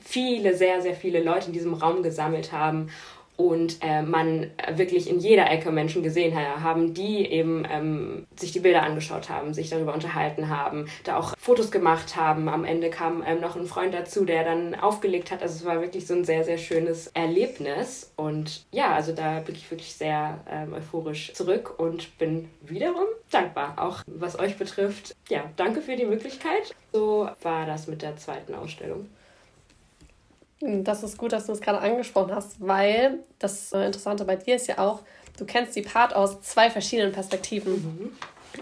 viele, 0.00 0.56
sehr, 0.56 0.80
sehr 0.80 0.94
viele 0.94 1.22
Leute 1.22 1.48
in 1.48 1.52
diesem 1.52 1.74
Raum 1.74 2.02
gesammelt 2.02 2.52
haben 2.52 2.90
und 3.36 3.78
äh, 3.80 4.02
man 4.02 4.50
wirklich 4.74 5.08
in 5.08 5.18
jeder 5.18 5.50
Ecke 5.50 5.70
Menschen 5.70 6.02
gesehen 6.02 6.34
haben, 6.36 6.94
die 6.94 7.26
eben 7.26 7.66
ähm, 7.70 8.26
sich 8.36 8.52
die 8.52 8.60
Bilder 8.60 8.82
angeschaut 8.82 9.30
haben, 9.30 9.54
sich 9.54 9.70
darüber 9.70 9.94
unterhalten 9.94 10.48
haben, 10.48 10.86
da 11.04 11.16
auch 11.16 11.34
Fotos 11.38 11.70
gemacht 11.70 12.16
haben. 12.16 12.48
Am 12.48 12.64
Ende 12.64 12.90
kam 12.90 13.22
ähm, 13.26 13.40
noch 13.40 13.56
ein 13.56 13.66
Freund 13.66 13.94
dazu, 13.94 14.24
der 14.24 14.44
dann 14.44 14.74
aufgelegt 14.74 15.30
hat. 15.30 15.42
Also 15.42 15.56
es 15.56 15.64
war 15.64 15.80
wirklich 15.80 16.06
so 16.06 16.14
ein 16.14 16.24
sehr, 16.24 16.44
sehr 16.44 16.58
schönes 16.58 17.08
Erlebnis. 17.08 18.12
Und 18.16 18.64
ja, 18.70 18.94
also 18.94 19.12
da 19.12 19.40
bin 19.40 19.54
ich 19.54 19.70
wirklich 19.70 19.94
sehr 19.94 20.40
ähm, 20.50 20.74
euphorisch 20.74 21.32
zurück 21.32 21.78
und 21.78 22.18
bin 22.18 22.48
wiederum 22.60 23.06
dankbar, 23.30 23.74
auch 23.76 24.02
was 24.06 24.38
euch 24.38 24.58
betrifft. 24.58 25.16
Ja, 25.28 25.44
danke 25.56 25.80
für 25.80 25.96
die 25.96 26.06
Möglichkeit. 26.06 26.74
So 26.92 27.28
war 27.42 27.66
das 27.66 27.86
mit 27.86 28.02
der 28.02 28.16
zweiten 28.16 28.54
Ausstellung. 28.54 29.08
Das 30.64 31.02
ist 31.02 31.18
gut, 31.18 31.32
dass 31.32 31.46
du 31.46 31.52
es 31.52 31.60
gerade 31.60 31.80
angesprochen 31.80 32.32
hast, 32.32 32.56
weil 32.60 33.18
das 33.40 33.72
Interessante 33.72 34.24
bei 34.24 34.36
dir 34.36 34.54
ist 34.54 34.68
ja 34.68 34.78
auch, 34.78 35.00
du 35.36 35.44
kennst 35.44 35.74
die 35.74 35.82
Part 35.82 36.14
aus 36.14 36.40
zwei 36.42 36.70
verschiedenen 36.70 37.12
Perspektiven. 37.12 37.72
Mhm. 37.72 38.12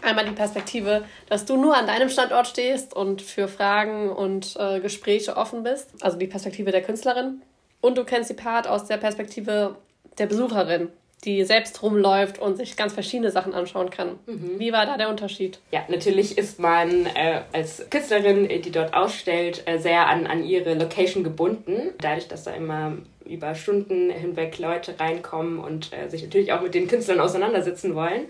Einmal 0.02 0.24
die 0.24 0.32
Perspektive, 0.32 1.04
dass 1.28 1.44
du 1.44 1.56
nur 1.56 1.76
an 1.76 1.86
deinem 1.86 2.08
Standort 2.08 2.46
stehst 2.46 2.94
und 2.94 3.20
für 3.20 3.48
Fragen 3.48 4.08
und 4.08 4.56
äh, 4.58 4.80
Gespräche 4.80 5.36
offen 5.36 5.62
bist, 5.62 5.90
also 6.00 6.16
die 6.16 6.28
Perspektive 6.28 6.70
der 6.70 6.82
Künstlerin. 6.82 7.42
Und 7.82 7.98
du 7.98 8.04
kennst 8.04 8.30
die 8.30 8.34
Part 8.34 8.66
aus 8.66 8.86
der 8.86 8.96
Perspektive 8.96 9.76
der 10.16 10.26
Besucherin, 10.26 10.88
die 11.24 11.44
selbst 11.44 11.82
rumläuft 11.82 12.38
und 12.38 12.56
sich 12.56 12.76
ganz 12.76 12.94
verschiedene 12.94 13.30
Sachen 13.30 13.52
anschauen 13.52 13.90
kann. 13.90 14.18
Mhm. 14.26 14.58
Wie 14.58 14.72
war 14.72 14.86
da 14.86 14.96
der 14.96 15.08
Unterschied? 15.08 15.58
Ja, 15.70 15.84
natürlich 15.88 16.38
ist 16.38 16.58
man 16.58 17.06
äh, 17.06 17.42
als 17.52 17.88
Künstlerin, 17.90 18.48
die 18.48 18.70
dort 18.70 18.94
ausstellt, 18.94 19.62
äh, 19.66 19.78
sehr 19.78 20.08
an, 20.08 20.26
an 20.26 20.44
ihre 20.44 20.74
Location 20.74 21.22
gebunden. 21.22 21.90
Dadurch, 21.98 22.28
dass 22.28 22.44
da 22.44 22.52
immer 22.52 22.96
über 23.26 23.54
Stunden 23.54 24.10
hinweg 24.10 24.58
Leute 24.58 24.98
reinkommen 24.98 25.58
und 25.58 25.92
äh, 25.92 26.08
sich 26.08 26.22
natürlich 26.22 26.52
auch 26.52 26.62
mit 26.62 26.74
den 26.74 26.88
Künstlern 26.88 27.20
auseinandersetzen 27.20 27.94
wollen, 27.94 28.26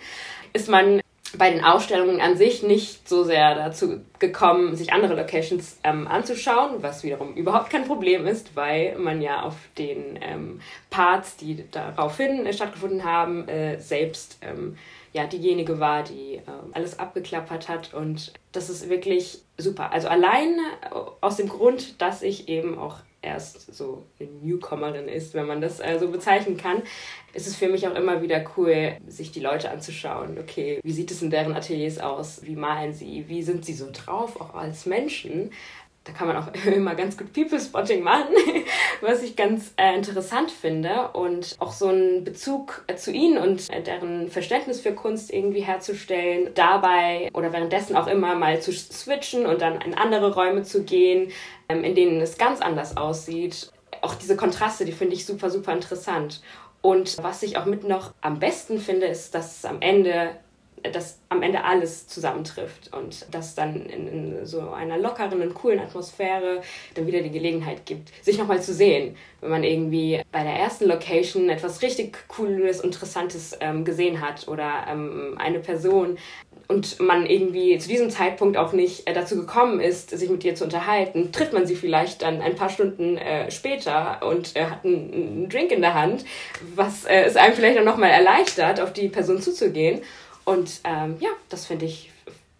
ist 0.52 0.68
man 0.68 1.00
bei 1.38 1.50
den 1.50 1.64
Ausstellungen 1.64 2.20
an 2.20 2.36
sich 2.36 2.62
nicht 2.62 3.08
so 3.08 3.22
sehr 3.22 3.54
dazu 3.54 4.00
gekommen, 4.18 4.74
sich 4.74 4.92
andere 4.92 5.14
Locations 5.14 5.78
ähm, 5.84 6.08
anzuschauen, 6.08 6.82
was 6.82 7.04
wiederum 7.04 7.34
überhaupt 7.34 7.70
kein 7.70 7.84
Problem 7.84 8.26
ist, 8.26 8.56
weil 8.56 8.96
man 8.98 9.22
ja 9.22 9.42
auf 9.42 9.54
den 9.78 10.18
ähm, 10.20 10.60
Parts, 10.90 11.36
die 11.36 11.64
daraufhin 11.70 12.46
äh, 12.46 12.52
stattgefunden 12.52 13.04
haben, 13.04 13.48
äh, 13.48 13.78
selbst 13.78 14.38
ähm, 14.42 14.76
ja 15.12 15.26
diejenige 15.26 15.78
war, 15.78 16.02
die 16.02 16.36
äh, 16.36 16.42
alles 16.72 16.98
abgeklappert 16.98 17.68
hat 17.68 17.94
und 17.94 18.32
das 18.52 18.68
ist 18.68 18.88
wirklich 18.88 19.42
super. 19.56 19.92
Also 19.92 20.08
allein 20.08 20.58
äh, 20.82 20.94
aus 21.20 21.36
dem 21.36 21.48
Grund, 21.48 22.00
dass 22.00 22.22
ich 22.22 22.48
eben 22.48 22.78
auch 22.78 22.96
erst 23.22 23.74
so 23.74 24.06
eine 24.18 24.28
Newcomerin 24.30 25.08
ist, 25.08 25.34
wenn 25.34 25.46
man 25.46 25.60
das 25.60 25.80
äh, 25.80 25.98
so 25.98 26.08
bezeichnen 26.08 26.56
kann, 26.56 26.82
ist 27.32 27.46
es 27.46 27.56
für 27.56 27.68
mich 27.68 27.86
auch 27.86 27.94
immer 27.94 28.22
wieder 28.22 28.44
cool, 28.56 28.96
sich 29.06 29.30
die 29.30 29.40
Leute 29.40 29.70
anzuschauen. 29.70 30.38
Okay, 30.38 30.80
wie 30.82 30.92
sieht 30.92 31.10
es 31.10 31.22
in 31.22 31.30
deren 31.30 31.54
Ateliers 31.54 31.98
aus? 31.98 32.40
Wie 32.44 32.56
malen 32.56 32.92
sie? 32.92 33.24
Wie 33.28 33.42
sind 33.42 33.64
sie 33.64 33.74
so 33.74 33.88
drauf, 33.92 34.40
auch 34.40 34.54
als 34.54 34.86
Menschen? 34.86 35.50
Da 36.10 36.18
kann 36.18 36.28
man 36.28 36.36
auch 36.36 36.48
immer 36.66 36.94
ganz 36.94 37.16
gut 37.16 37.32
People-Spotting 37.32 38.02
machen, 38.02 38.34
was 39.00 39.22
ich 39.22 39.36
ganz 39.36 39.72
äh, 39.76 39.94
interessant 39.94 40.50
finde. 40.50 41.08
Und 41.12 41.56
auch 41.60 41.72
so 41.72 41.88
einen 41.88 42.24
Bezug 42.24 42.84
äh, 42.88 42.96
zu 42.96 43.12
ihnen 43.12 43.38
und 43.38 43.70
äh, 43.70 43.82
deren 43.82 44.28
Verständnis 44.28 44.80
für 44.80 44.92
Kunst 44.92 45.32
irgendwie 45.32 45.60
herzustellen. 45.60 46.50
Dabei 46.54 47.30
oder 47.32 47.52
währenddessen 47.52 47.96
auch 47.96 48.08
immer 48.08 48.34
mal 48.34 48.60
zu 48.60 48.72
switchen 48.72 49.46
und 49.46 49.62
dann 49.62 49.80
in 49.80 49.94
andere 49.94 50.34
Räume 50.34 50.62
zu 50.62 50.82
gehen, 50.82 51.30
ähm, 51.68 51.84
in 51.84 51.94
denen 51.94 52.20
es 52.20 52.38
ganz 52.38 52.60
anders 52.60 52.96
aussieht. 52.96 53.70
Auch 54.02 54.14
diese 54.14 54.36
Kontraste, 54.36 54.84
die 54.84 54.92
finde 54.92 55.14
ich 55.14 55.26
super, 55.26 55.50
super 55.50 55.72
interessant. 55.72 56.42
Und 56.82 57.22
was 57.22 57.42
ich 57.42 57.56
auch 57.58 57.66
mit 57.66 57.84
noch 57.84 58.14
am 58.20 58.38
besten 58.38 58.78
finde, 58.78 59.06
ist, 59.06 59.34
dass 59.34 59.64
am 59.64 59.82
Ende 59.82 60.30
dass 60.92 61.18
am 61.28 61.42
Ende 61.42 61.64
alles 61.64 62.06
zusammentrifft 62.06 62.94
und 62.94 63.26
dass 63.32 63.54
dann 63.54 63.86
in, 63.86 64.08
in, 64.08 64.46
so 64.46 64.70
einer 64.70 64.98
lockeren 64.98 65.42
und 65.42 65.54
coolen 65.54 65.80
Atmosphäre 65.80 66.62
dann 66.94 67.06
wieder 67.06 67.20
die 67.20 67.30
Gelegenheit 67.30 67.86
gibt, 67.86 68.12
sich 68.24 68.38
nochmal 68.38 68.62
zu 68.62 68.72
sehen. 68.72 69.16
Wenn 69.40 69.50
man 69.50 69.64
irgendwie 69.64 70.22
bei 70.32 70.42
der 70.42 70.54
ersten 70.54 70.86
Location 70.86 71.48
etwas 71.48 71.82
richtig 71.82 72.28
Cooles, 72.28 72.80
Interessantes 72.80 73.56
ähm, 73.60 73.84
gesehen 73.84 74.20
hat 74.20 74.48
oder 74.48 74.86
ähm, 74.88 75.36
eine 75.38 75.60
Person 75.60 76.18
und 76.70 77.00
man 77.00 77.26
irgendwie 77.26 77.76
zu 77.78 77.88
diesem 77.88 78.10
Zeitpunkt 78.10 78.56
auch 78.56 78.72
nicht 78.72 79.08
äh, 79.08 79.12
dazu 79.12 79.36
gekommen 79.36 79.80
ist, 79.80 80.10
sich 80.10 80.30
mit 80.30 80.44
ihr 80.44 80.54
zu 80.54 80.64
unterhalten, 80.64 81.32
trifft 81.32 81.52
man 81.52 81.66
sie 81.66 81.74
vielleicht 81.74 82.22
dann 82.22 82.40
ein 82.40 82.54
paar 82.54 82.70
Stunden 82.70 83.16
äh, 83.16 83.50
später 83.50 84.20
und 84.22 84.54
äh, 84.54 84.66
hat 84.66 84.84
einen, 84.84 85.48
Drink 85.48 85.72
in 85.72 85.80
der 85.80 85.94
Hand, 85.94 86.24
was 86.76 87.04
äh, 87.06 87.22
es 87.22 87.36
einem 87.36 87.54
vielleicht 87.54 87.78
auch 87.80 87.84
nochmal 87.84 88.10
erleichtert, 88.10 88.80
auf 88.80 88.92
die 88.92 89.08
Person 89.08 89.42
zuzugehen. 89.42 90.02
Und 90.44 90.80
ähm, 90.84 91.16
ja, 91.20 91.30
das 91.48 91.66
finde 91.66 91.86
ich 91.86 92.10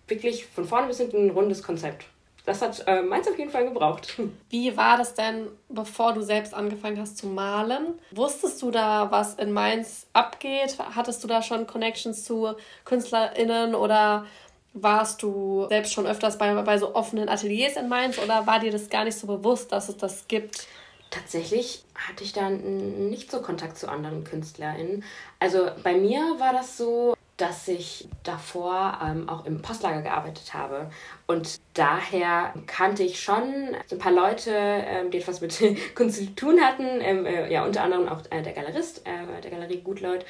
wirklich 0.09 0.47
von 0.47 0.67
vorne 0.67 0.89
bis 0.89 0.99
hinten 0.99 1.27
ein 1.27 1.31
rundes 1.31 1.63
Konzept. 1.63 2.05
Das 2.47 2.63
hat 2.63 2.83
äh, 2.87 3.03
meins 3.03 3.29
auf 3.29 3.39
jeden 3.39 3.51
Fall 3.51 3.65
gebraucht. 3.65 4.19
Wie 4.51 4.77
war 4.77 4.97
das 4.97 5.15
denn, 5.15 5.49
bevor 5.69 6.15
du 6.15 6.23
selbst 6.23 6.55
angefangen 6.55 6.99
hast 6.99 7.19
zu 7.19 7.27
malen? 7.27 7.99
Wusstest 8.11 8.61
du 8.63 8.71
da, 8.71 9.11
was 9.11 9.35
in 9.35 9.53
Mainz 9.53 10.07
abgeht? 10.13 10.77
Hattest 10.95 11.23
du 11.23 11.29
da 11.29 11.43
schon 11.43 11.67
Connections 11.67 12.25
zu 12.25 12.55
KünstlerInnen 12.85 13.75
oder 13.75 14.27
warst 14.73 15.23
du 15.23 15.67
selbst 15.69 15.93
schon 15.93 16.07
öfters 16.07 16.39
bei, 16.39 16.55
bei 16.63 16.79
so 16.79 16.95
offenen 16.95 17.29
Ateliers 17.29 17.77
in 17.77 17.89
Mainz 17.89 18.19
oder 18.19 18.47
war 18.47 18.61
dir 18.61 18.71
das 18.71 18.89
gar 18.89 19.05
nicht 19.05 19.19
so 19.19 19.27
bewusst, 19.27 19.73
dass 19.73 19.89
es 19.89 19.97
das 19.97 20.29
gibt? 20.29 20.67
Tatsächlich 21.11 21.85
hatte 21.95 22.23
ich 22.23 22.33
dann 22.33 23.11
nicht 23.11 23.31
so 23.31 23.43
Kontakt 23.43 23.77
zu 23.77 23.89
anderen 23.89 24.23
KünstlerInnen. 24.23 25.03
Also 25.41 25.69
bei 25.83 25.95
mir 25.95 26.21
war 26.39 26.53
das 26.53 26.77
so, 26.77 27.17
dass 27.41 27.69
ich 27.69 28.09
davor 28.23 28.99
ähm, 29.03 29.29
auch 29.29 29.47
im 29.47 29.63
Postlager 29.63 30.03
gearbeitet 30.03 30.53
habe. 30.53 30.91
Und 31.27 31.59
daher 31.75 32.53
kannte 32.67 33.03
ich 33.03 33.21
schon 33.21 33.75
ein 33.91 33.99
paar 33.99 34.13
Leute, 34.13 34.53
ähm, 34.53 35.11
die 35.11 35.19
etwas 35.19 35.41
mit 35.41 35.59
Kunst 35.95 36.19
zu 36.19 36.35
tun 36.35 36.61
hatten. 36.61 37.01
Ähm, 37.01 37.25
äh, 37.25 37.51
ja, 37.51 37.65
unter 37.65 37.83
anderem 37.83 38.09
auch 38.09 38.21
äh, 38.31 38.43
der 38.43 38.53
Galerist 38.53 39.07
äh, 39.07 39.41
der 39.41 39.51
Galerie 39.51 39.81
Gutleut. 39.81 40.27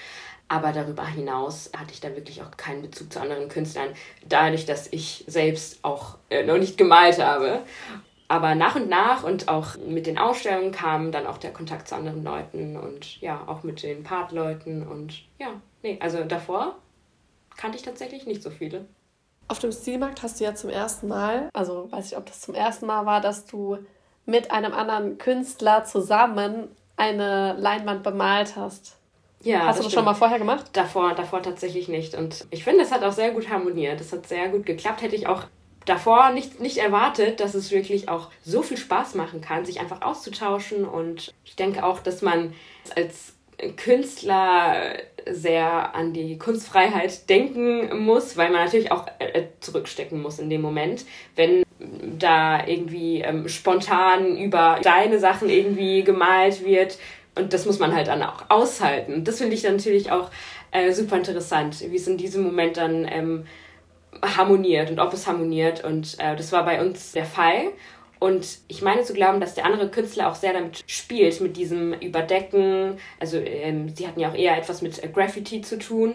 Aber 0.47 0.73
darüber 0.73 1.07
hinaus 1.07 1.71
hatte 1.77 1.93
ich 1.93 2.01
da 2.01 2.15
wirklich 2.15 2.43
auch 2.43 2.51
keinen 2.57 2.83
Bezug 2.83 3.13
zu 3.13 3.21
anderen 3.21 3.49
Künstlern, 3.49 3.91
dadurch, 4.29 4.67
dass 4.67 4.93
ich 4.93 5.25
selbst 5.27 5.85
auch 5.85 6.19
äh, 6.29 6.45
noch 6.45 6.59
nicht 6.59 6.77
gemalt 6.77 7.19
habe. 7.19 7.63
Aber 8.27 8.55
nach 8.55 8.77
und 8.77 8.89
nach 8.89 9.25
und 9.25 9.49
auch 9.49 9.77
mit 9.77 10.07
den 10.07 10.19
Ausstellungen 10.19 10.71
kam 10.71 11.11
dann 11.11 11.27
auch 11.27 11.39
der 11.39 11.53
Kontakt 11.53 11.89
zu 11.89 11.97
anderen 11.97 12.23
Leuten 12.23 12.77
und 12.77 13.21
ja, 13.21 13.43
auch 13.47 13.65
mit 13.65 13.83
den 13.83 14.05
Partleuten 14.05 14.87
und 14.87 15.25
ja, 15.39 15.49
nee, 15.83 15.99
also 16.01 16.23
davor 16.23 16.77
kannte 17.61 17.77
ich 17.77 17.85
tatsächlich 17.85 18.27
nicht 18.27 18.43
so 18.43 18.51
viele. 18.51 18.87
Auf 19.47 19.59
dem 19.59 19.71
Stilmarkt 19.71 20.23
hast 20.23 20.41
du 20.41 20.45
ja 20.45 20.55
zum 20.55 20.71
ersten 20.71 21.09
Mal, 21.09 21.51
also 21.53 21.93
weiß 21.93 22.07
ich, 22.07 22.17
ob 22.17 22.25
das 22.25 22.41
zum 22.41 22.55
ersten 22.55 22.87
Mal 22.87 23.05
war, 23.05 23.21
dass 23.21 23.45
du 23.45 23.79
mit 24.25 24.51
einem 24.51 24.73
anderen 24.73 25.19
Künstler 25.19 25.85
zusammen 25.85 26.69
eine 26.97 27.55
Leinwand 27.59 28.03
bemalt 28.03 28.57
hast. 28.57 28.97
Ja, 29.43 29.67
hast 29.67 29.81
du 29.81 29.85
das 29.85 29.93
schon 29.93 30.05
mal 30.05 30.15
vorher 30.15 30.39
gemacht? 30.39 30.67
Davor, 30.73 31.15
davor 31.15 31.43
tatsächlich 31.43 31.89
nicht. 31.89 32.15
Und 32.15 32.47
ich 32.51 32.65
finde, 32.65 32.83
es 32.83 32.93
hat 32.93 33.03
auch 33.03 33.13
sehr 33.13 33.33
gut 33.33 33.51
harmoniert. 33.51 34.01
Es 34.01 34.13
hat 34.13 34.27
sehr 34.27 34.49
gut 34.49 34.65
geklappt. 34.67 35.03
Hätte 35.03 35.17
ich 35.17 35.27
auch 35.27 35.45
davor 35.87 36.31
nicht, 36.31 36.61
nicht 36.61 36.79
erwartet, 36.79 37.41
dass 37.41 37.55
es 37.55 37.71
wirklich 37.71 38.09
auch 38.09 38.31
so 38.45 38.63
viel 38.63 38.77
Spaß 38.77 39.15
machen 39.15 39.41
kann, 39.41 39.65
sich 39.65 39.81
einfach 39.81 40.03
auszutauschen. 40.03 40.85
Und 40.85 41.35
ich 41.45 41.57
denke 41.57 41.85
auch, 41.85 42.01
dass 42.01 42.23
man 42.23 42.55
als 42.97 43.35
Künstler 43.77 44.95
sehr 45.31 45.95
an 45.95 46.13
die 46.13 46.39
Kunstfreiheit 46.39 47.29
denken 47.29 48.05
muss, 48.05 48.37
weil 48.37 48.51
man 48.51 48.65
natürlich 48.65 48.93
auch 48.93 49.07
äh, 49.19 49.45
zurückstecken 49.61 50.21
muss 50.21 50.39
in 50.39 50.51
dem 50.51 50.63
Moment, 50.63 51.05
wenn 51.37 51.63
da 52.19 52.67
irgendwie 52.67 53.21
ähm, 53.21 53.49
spontan 53.49 54.37
über 54.37 54.81
deine 54.83 55.19
Sachen 55.19 55.49
irgendwie 55.49 56.03
gemalt 56.05 56.65
wird. 56.65 56.99
Und 57.35 57.53
das 57.53 57.67
muss 57.67 57.79
man 57.79 57.95
halt 57.95 58.09
dann 58.09 58.23
auch 58.23 58.45
aushalten. 58.49 59.25
Das 59.25 59.39
finde 59.39 59.55
ich 59.55 59.63
dann 59.63 59.77
natürlich 59.77 60.11
auch 60.11 60.31
äh, 60.73 60.93
super 60.93 61.17
interessant, 61.17 61.81
wie 61.81 61.97
es 61.97 62.07
in 62.07 62.19
diesem 62.19 62.43
Moment 62.43 62.77
dann 62.77 63.07
ähm, 63.11 63.47
harmoniert 64.23 64.91
und 64.91 64.99
ob 64.99 65.13
es 65.13 65.27
harmoniert. 65.27 65.85
Und 65.85 66.17
äh, 66.19 66.37
das 66.37 66.53
war 66.53 66.65
bei 66.65 66.81
uns 66.81 67.13
der 67.13 67.25
Fall. 67.25 67.73
Und 68.21 68.59
ich 68.69 68.83
meine 68.83 69.03
zu 69.03 69.15
glauben, 69.15 69.41
dass 69.41 69.55
der 69.55 69.65
andere 69.65 69.89
Künstler 69.89 70.31
auch 70.31 70.35
sehr 70.35 70.53
damit 70.53 70.85
spielt, 70.87 71.41
mit 71.41 71.57
diesem 71.57 71.95
Überdecken. 71.95 72.99
Also 73.19 73.39
ähm, 73.39 73.89
sie 73.89 74.07
hatten 74.07 74.21
ja 74.21 74.31
auch 74.31 74.35
eher 74.35 74.57
etwas 74.59 74.83
mit 74.83 75.03
äh, 75.03 75.09
Graffiti 75.09 75.63
zu 75.63 75.79
tun. 75.79 76.15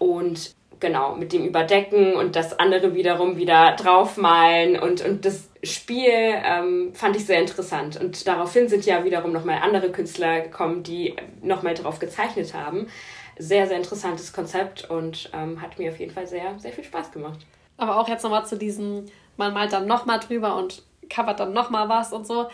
Und 0.00 0.52
genau, 0.80 1.14
mit 1.14 1.32
dem 1.32 1.46
Überdecken 1.46 2.14
und 2.14 2.34
das 2.34 2.58
andere 2.58 2.94
wiederum 2.94 3.36
wieder 3.36 3.76
draufmalen. 3.76 4.78
Und, 4.78 5.04
und 5.04 5.24
das 5.24 5.48
Spiel 5.62 6.10
ähm, 6.10 6.92
fand 6.92 7.14
ich 7.14 7.24
sehr 7.24 7.40
interessant. 7.40 8.00
Und 8.00 8.26
daraufhin 8.26 8.68
sind 8.68 8.84
ja 8.84 9.04
wiederum 9.04 9.32
nochmal 9.32 9.60
andere 9.62 9.92
Künstler 9.92 10.40
gekommen, 10.40 10.82
die 10.82 11.14
nochmal 11.40 11.74
drauf 11.74 12.00
gezeichnet 12.00 12.52
haben. 12.52 12.88
Sehr, 13.38 13.68
sehr 13.68 13.76
interessantes 13.76 14.32
Konzept 14.32 14.90
und 14.90 15.30
ähm, 15.32 15.62
hat 15.62 15.78
mir 15.78 15.92
auf 15.92 16.00
jeden 16.00 16.12
Fall 16.12 16.26
sehr, 16.26 16.58
sehr 16.58 16.72
viel 16.72 16.84
Spaß 16.84 17.12
gemacht. 17.12 17.38
Aber 17.76 18.00
auch 18.00 18.08
jetzt 18.08 18.24
nochmal 18.24 18.44
zu 18.44 18.56
diesem, 18.56 19.06
man 19.36 19.54
malt 19.54 19.72
dann 19.72 19.86
nochmal 19.86 20.20
drüber 20.20 20.56
und 20.56 20.82
covert 21.08 21.40
dann 21.40 21.52
nochmal 21.52 21.88
was 21.88 22.12
und 22.12 22.26
so. 22.26 22.48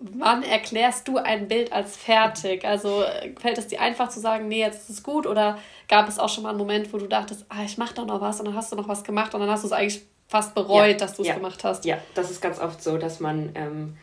Wann 0.00 0.42
erklärst 0.42 1.06
du 1.06 1.18
ein 1.18 1.48
Bild 1.48 1.72
als 1.72 1.96
fertig? 1.96 2.64
Also 2.64 3.04
fällt 3.38 3.58
es 3.58 3.68
dir 3.68 3.80
einfach 3.80 4.08
zu 4.08 4.20
sagen, 4.20 4.48
nee, 4.48 4.60
jetzt 4.60 4.88
ist 4.88 4.98
es 4.98 5.02
gut? 5.02 5.26
Oder 5.26 5.58
gab 5.88 6.08
es 6.08 6.18
auch 6.18 6.28
schon 6.28 6.42
mal 6.42 6.50
einen 6.50 6.58
Moment, 6.58 6.92
wo 6.92 6.98
du 6.98 7.06
dachtest, 7.06 7.46
ah, 7.48 7.62
ich 7.64 7.78
mache 7.78 7.94
doch 7.94 8.06
noch 8.06 8.20
was 8.20 8.40
und 8.40 8.46
dann 8.46 8.56
hast 8.56 8.72
du 8.72 8.76
noch 8.76 8.88
was 8.88 9.04
gemacht 9.04 9.34
und 9.34 9.40
dann 9.40 9.50
hast 9.50 9.62
du 9.62 9.68
es 9.68 9.72
eigentlich 9.72 10.02
fast 10.28 10.54
bereut, 10.54 10.88
ja, 10.88 10.94
dass 10.94 11.14
du 11.14 11.22
es 11.22 11.28
ja. 11.28 11.34
gemacht 11.34 11.62
hast? 11.64 11.84
Ja, 11.84 11.98
das 12.14 12.30
ist 12.30 12.40
ganz 12.40 12.58
oft 12.58 12.82
so, 12.82 12.98
dass 12.98 13.20
man 13.20 13.50
ähm, 13.54 13.96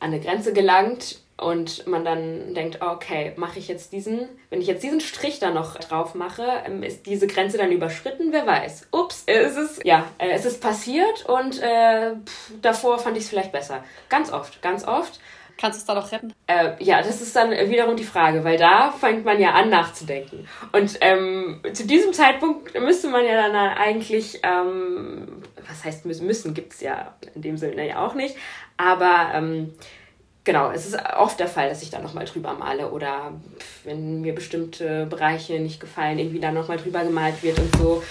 an 0.00 0.12
eine 0.12 0.20
Grenze 0.20 0.52
gelangt 0.52 1.20
und 1.36 1.86
man 1.86 2.04
dann 2.04 2.54
denkt, 2.54 2.80
okay, 2.80 3.32
mache 3.36 3.58
ich 3.58 3.68
jetzt 3.68 3.92
diesen, 3.92 4.28
wenn 4.50 4.60
ich 4.60 4.68
jetzt 4.68 4.82
diesen 4.82 5.00
Strich 5.00 5.40
da 5.40 5.50
noch 5.50 5.76
drauf 5.76 6.14
mache, 6.14 6.46
ähm, 6.66 6.82
ist 6.82 7.06
diese 7.06 7.26
Grenze 7.26 7.58
dann 7.58 7.72
überschritten? 7.72 8.32
Wer 8.32 8.46
weiß. 8.46 8.88
Ups, 8.92 9.24
es 9.26 9.56
ist, 9.56 9.84
ja, 9.84 10.04
äh, 10.18 10.30
es 10.30 10.44
ist 10.44 10.60
passiert 10.60 11.26
und 11.26 11.60
äh, 11.60 12.14
pff, 12.24 12.52
davor 12.62 12.98
fand 12.98 13.16
ich 13.16 13.24
es 13.24 13.30
vielleicht 13.30 13.52
besser. 13.52 13.82
Ganz 14.08 14.32
oft, 14.32 14.62
ganz 14.62 14.86
oft. 14.86 15.20
Kannst 15.56 15.78
du 15.78 15.80
es 15.82 15.86
da 15.86 15.94
noch 15.94 16.10
retten? 16.10 16.32
Äh, 16.48 16.72
ja, 16.82 17.00
das 17.00 17.20
ist 17.20 17.34
dann 17.36 17.50
wiederum 17.50 17.96
die 17.96 18.04
Frage, 18.04 18.42
weil 18.42 18.58
da 18.58 18.90
fängt 18.90 19.24
man 19.24 19.40
ja 19.40 19.52
an 19.52 19.70
nachzudenken. 19.70 20.48
Und 20.72 20.98
ähm, 21.00 21.60
zu 21.72 21.86
diesem 21.86 22.12
Zeitpunkt 22.12 22.78
müsste 22.80 23.08
man 23.08 23.24
ja 23.24 23.48
dann 23.48 23.54
eigentlich, 23.54 24.40
ähm, 24.42 25.42
was 25.68 25.84
heißt 25.84 26.06
müssen, 26.06 26.26
müssen 26.26 26.54
gibt 26.54 26.72
es 26.72 26.80
ja 26.80 27.14
in 27.34 27.42
dem 27.42 27.56
Sinne 27.56 27.86
ja 27.86 28.04
auch 28.04 28.14
nicht, 28.14 28.36
aber 28.76 29.30
ähm, 29.34 29.74
genau, 30.44 30.70
es 30.70 30.86
ist 30.86 30.96
oft 31.16 31.40
der 31.40 31.48
Fall, 31.48 31.68
dass 31.68 31.82
ich 31.82 31.90
da 31.90 32.00
nochmal 32.00 32.26
drüber 32.26 32.52
male 32.54 32.90
oder 32.90 33.32
wenn 33.82 34.20
mir 34.20 34.34
bestimmte 34.34 35.06
Bereiche 35.06 35.58
nicht 35.58 35.80
gefallen, 35.80 36.18
irgendwie 36.18 36.40
da 36.40 36.52
nochmal 36.52 36.76
drüber 36.76 37.02
gemalt 37.02 37.42
wird 37.42 37.58
und 37.58 37.76
so. 37.76 38.02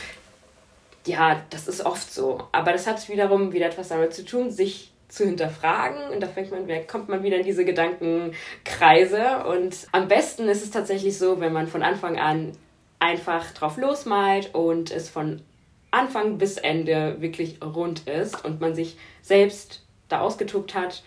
Ja, 1.06 1.42
das 1.50 1.68
ist 1.68 1.86
oft 1.86 2.12
so. 2.12 2.40
Aber 2.52 2.72
das 2.72 2.88
hat 2.88 3.08
wiederum 3.10 3.54
wieder 3.54 3.68
etwas 3.68 3.90
damit 3.90 4.14
zu 4.14 4.26
tun, 4.26 4.52
sich 4.52 4.92
zu 5.10 5.26
hinterfragen 5.26 6.12
und 6.12 6.22
da 6.22 6.28
fängt 6.28 6.50
man, 6.50 6.66
kommt 6.88 7.08
man 7.08 7.22
wieder 7.22 7.38
in 7.38 7.46
diese 7.46 7.66
Gedankenkreise 7.66 9.44
und 9.46 9.88
am 9.92 10.08
besten 10.08 10.48
ist 10.50 10.64
es 10.64 10.72
tatsächlich 10.72 11.20
so, 11.20 11.40
wenn 11.40 11.54
man 11.54 11.68
von 11.68 11.84
Anfang 11.84 12.18
an 12.18 12.54
einfach 12.98 13.52
drauf 13.52 13.78
losmalt 13.78 14.56
und 14.56 14.90
es 14.90 15.10
von 15.10 15.42
Anfang 15.92 16.40
bis 16.40 16.58
Ende 16.58 17.22
wirklich 17.22 17.60
rund 17.62 18.08
ist 18.08 18.44
und 18.44 18.60
man 18.60 18.74
sich 18.74 18.98
selbst 19.22 19.84
da 20.10 20.22
ausgetobt 20.22 20.74
hat 20.74 21.04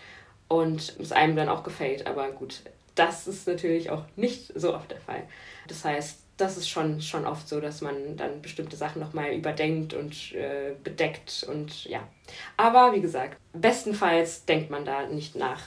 und 0.47 0.95
es 0.99 1.11
einem 1.11 1.35
dann 1.35 1.49
auch 1.49 1.63
gefällt. 1.63 2.07
Aber 2.07 2.31
gut, 2.31 2.61
das 2.95 3.27
ist 3.27 3.47
natürlich 3.47 3.89
auch 3.89 4.03
nicht 4.15 4.51
so 4.55 4.73
oft 4.73 4.91
der 4.91 5.01
Fall. 5.01 5.23
Das 5.67 5.85
heißt, 5.85 6.19
das 6.37 6.57
ist 6.57 6.69
schon, 6.69 7.01
schon 7.01 7.25
oft 7.25 7.47
so, 7.49 7.59
dass 7.59 7.81
man 7.81 8.15
dann 8.15 8.41
bestimmte 8.41 8.75
Sachen 8.75 9.01
nochmal 9.01 9.33
überdenkt 9.33 9.93
und 9.93 10.33
äh, 10.33 10.75
bedeckt 10.83 11.45
und 11.49 11.85
ja. 11.85 12.07
Aber 12.57 12.93
wie 12.93 13.01
gesagt, 13.01 13.37
bestenfalls 13.53 14.45
denkt 14.45 14.69
man 14.69 14.85
da 14.85 15.07
nicht 15.07 15.35
nach, 15.35 15.61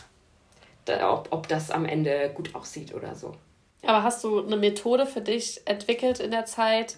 da, 0.84 1.12
ob, 1.12 1.28
ob 1.32 1.48
das 1.48 1.70
am 1.70 1.84
Ende 1.84 2.30
gut 2.34 2.54
aussieht 2.54 2.94
oder 2.94 3.16
so. 3.16 3.34
Aber 3.82 4.02
hast 4.02 4.22
du 4.22 4.44
eine 4.44 4.56
Methode 4.56 5.06
für 5.06 5.22
dich 5.22 5.60
entwickelt 5.64 6.20
in 6.20 6.30
der 6.30 6.44
Zeit, 6.44 6.96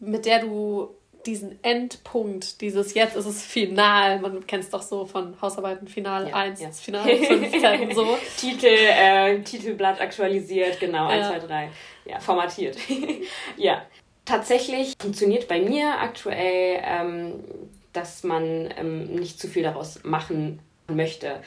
mit 0.00 0.24
der 0.24 0.40
du 0.40 0.94
diesen 1.26 1.62
Endpunkt, 1.62 2.60
dieses 2.60 2.94
jetzt 2.94 3.16
ist 3.16 3.26
es 3.26 3.42
final, 3.44 4.20
man 4.20 4.46
kennt 4.46 4.64
es 4.64 4.70
doch 4.70 4.82
so 4.82 5.06
von 5.06 5.40
Hausarbeiten, 5.40 5.88
Final 5.88 6.28
ja, 6.28 6.34
1, 6.34 6.60
ja. 6.60 6.70
Final 6.70 7.04
15, 7.04 7.90
so. 7.94 8.18
Titel, 8.36 8.66
äh, 8.66 9.40
Titelblatt 9.40 10.00
aktualisiert, 10.00 10.80
genau, 10.80 11.10
ja. 11.10 11.30
1, 11.30 11.42
2, 11.42 11.46
3, 11.46 11.70
ja, 12.06 12.20
formatiert. 12.20 12.76
ja, 13.56 13.82
tatsächlich 14.24 14.94
funktioniert 15.00 15.48
bei 15.48 15.60
mir 15.60 16.00
aktuell, 16.00 16.80
ähm, 16.84 17.44
dass 17.92 18.24
man 18.24 18.72
ähm, 18.76 19.14
nicht 19.14 19.38
zu 19.38 19.48
viel 19.48 19.62
daraus 19.62 20.02
machen 20.02 20.60
möchte 20.88 21.42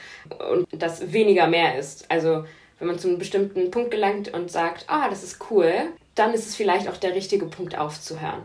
und 0.52 0.68
dass 0.72 1.12
weniger 1.12 1.48
mehr 1.48 1.78
ist. 1.78 2.10
Also 2.10 2.46
wenn 2.80 2.88
man 2.88 3.00
zu 3.00 3.08
einem 3.08 3.20
bestimmten 3.20 3.72
Punkt 3.72 3.92
gelangt 3.92 4.34
und 4.34 4.52
sagt, 4.52 4.86
ah, 4.88 5.10
das 5.10 5.24
ist 5.24 5.40
cool, 5.50 5.74
dann 6.16 6.34
ist 6.34 6.48
es 6.48 6.56
vielleicht 6.56 6.88
auch 6.88 6.98
der 6.98 7.16
richtige 7.16 7.46
Punkt 7.46 7.78
aufzuhören. 7.78 8.44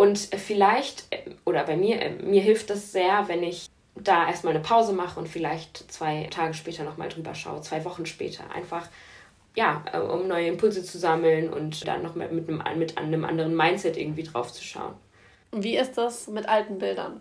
Und 0.00 0.16
vielleicht, 0.18 1.04
oder 1.44 1.64
bei 1.64 1.76
mir, 1.76 1.98
mir 2.22 2.40
hilft 2.40 2.70
das 2.70 2.90
sehr, 2.90 3.28
wenn 3.28 3.42
ich 3.42 3.66
da 3.94 4.28
erstmal 4.28 4.54
eine 4.54 4.62
Pause 4.62 4.94
mache 4.94 5.20
und 5.20 5.28
vielleicht 5.28 5.92
zwei 5.92 6.26
Tage 6.30 6.54
später 6.54 6.84
nochmal 6.84 7.10
drüber 7.10 7.34
schaue, 7.34 7.60
zwei 7.60 7.84
Wochen 7.84 8.06
später. 8.06 8.50
Einfach, 8.50 8.88
ja, 9.54 9.84
um 10.00 10.26
neue 10.26 10.46
Impulse 10.46 10.82
zu 10.82 10.98
sammeln 10.98 11.52
und 11.52 11.86
dann 11.86 12.02
noch 12.02 12.14
mit 12.14 12.30
einem, 12.30 12.78
mit 12.78 12.96
einem 12.96 13.26
anderen 13.26 13.54
Mindset 13.54 13.98
irgendwie 13.98 14.22
drauf 14.22 14.50
zu 14.50 14.64
schauen. 14.64 14.94
Wie 15.52 15.76
ist 15.76 15.98
das 15.98 16.28
mit 16.28 16.48
alten 16.48 16.78
Bildern? 16.78 17.20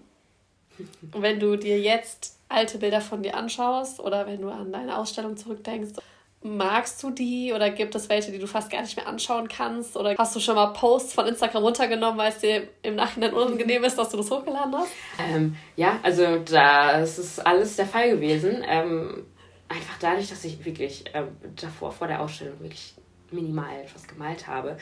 wenn 1.11 1.37
du 1.41 1.57
dir 1.57 1.77
jetzt 1.77 2.37
alte 2.47 2.77
Bilder 2.77 3.01
von 3.01 3.21
dir 3.23 3.35
anschaust 3.35 3.99
oder 3.99 4.25
wenn 4.25 4.39
du 4.39 4.47
an 4.47 4.71
deine 4.71 4.97
Ausstellung 4.97 5.35
zurückdenkst, 5.35 5.99
Magst 6.41 7.03
du 7.03 7.09
die 7.09 7.51
oder 7.53 7.69
gibt 7.69 7.95
es 7.95 8.07
welche, 8.07 8.31
die 8.31 8.39
du 8.39 8.47
fast 8.47 8.71
gar 8.71 8.81
nicht 8.81 8.95
mehr 8.95 9.07
anschauen 9.07 9.49
kannst? 9.49 9.97
Oder 9.97 10.15
hast 10.17 10.33
du 10.35 10.39
schon 10.39 10.55
mal 10.55 10.67
Posts 10.67 11.13
von 11.13 11.27
Instagram 11.27 11.63
runtergenommen, 11.63 12.17
weil 12.17 12.31
es 12.31 12.37
dir 12.37 12.69
im 12.81 12.95
Nachhinein 12.95 13.33
unangenehm 13.33 13.83
ist, 13.83 13.97
dass 13.97 14.09
du 14.09 14.17
das 14.17 14.31
hochgeladen 14.31 14.73
hast? 14.73 14.91
Ähm, 15.19 15.57
ja, 15.75 15.99
also 16.01 16.39
das 16.39 17.19
ist 17.19 17.45
alles 17.45 17.75
der 17.75 17.87
Fall 17.87 18.11
gewesen. 18.11 18.63
Ähm, 18.65 19.25
einfach 19.67 19.97
dadurch, 19.99 20.29
dass 20.29 20.45
ich 20.45 20.63
wirklich 20.63 21.03
ähm, 21.13 21.35
davor, 21.59 21.91
vor 21.91 22.07
der 22.07 22.21
Ausstellung, 22.21 22.59
wirklich 22.61 22.93
minimal 23.31 23.81
etwas 23.83 24.07
gemalt 24.07 24.47
habe, 24.47 24.77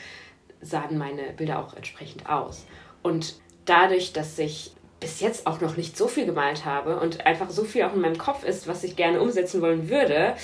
sahen 0.60 0.96
meine 0.96 1.32
Bilder 1.32 1.58
auch 1.58 1.74
entsprechend 1.74 2.28
aus. 2.28 2.66
Und 3.02 3.34
dadurch, 3.64 4.12
dass 4.12 4.38
ich 4.38 4.72
bis 5.00 5.20
jetzt 5.20 5.46
auch 5.46 5.60
noch 5.60 5.76
nicht 5.76 5.96
so 5.96 6.08
viel 6.08 6.26
gemalt 6.26 6.64
habe 6.64 6.98
und 6.98 7.24
einfach 7.24 7.50
so 7.50 7.64
viel 7.64 7.84
auch 7.84 7.94
in 7.94 8.00
meinem 8.00 8.18
Kopf 8.18 8.42
ist, 8.42 8.66
was 8.66 8.82
ich 8.82 8.96
gerne 8.96 9.20
umsetzen 9.20 9.62
wollen 9.62 9.88
würde, 9.88 10.34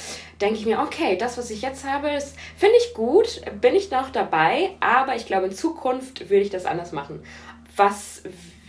denke 0.40 0.58
ich 0.58 0.66
mir, 0.66 0.78
okay, 0.80 1.16
das, 1.16 1.36
was 1.38 1.50
ich 1.50 1.62
jetzt 1.62 1.84
habe, 1.84 2.08
finde 2.56 2.76
ich 2.78 2.94
gut, 2.94 3.40
bin 3.60 3.74
ich 3.74 3.90
noch 3.90 4.10
dabei, 4.10 4.70
aber 4.80 5.16
ich 5.16 5.26
glaube, 5.26 5.46
in 5.46 5.52
Zukunft 5.52 6.30
würde 6.30 6.42
ich 6.42 6.50
das 6.50 6.66
anders 6.66 6.92
machen. 6.92 7.22
Was 7.76 8.22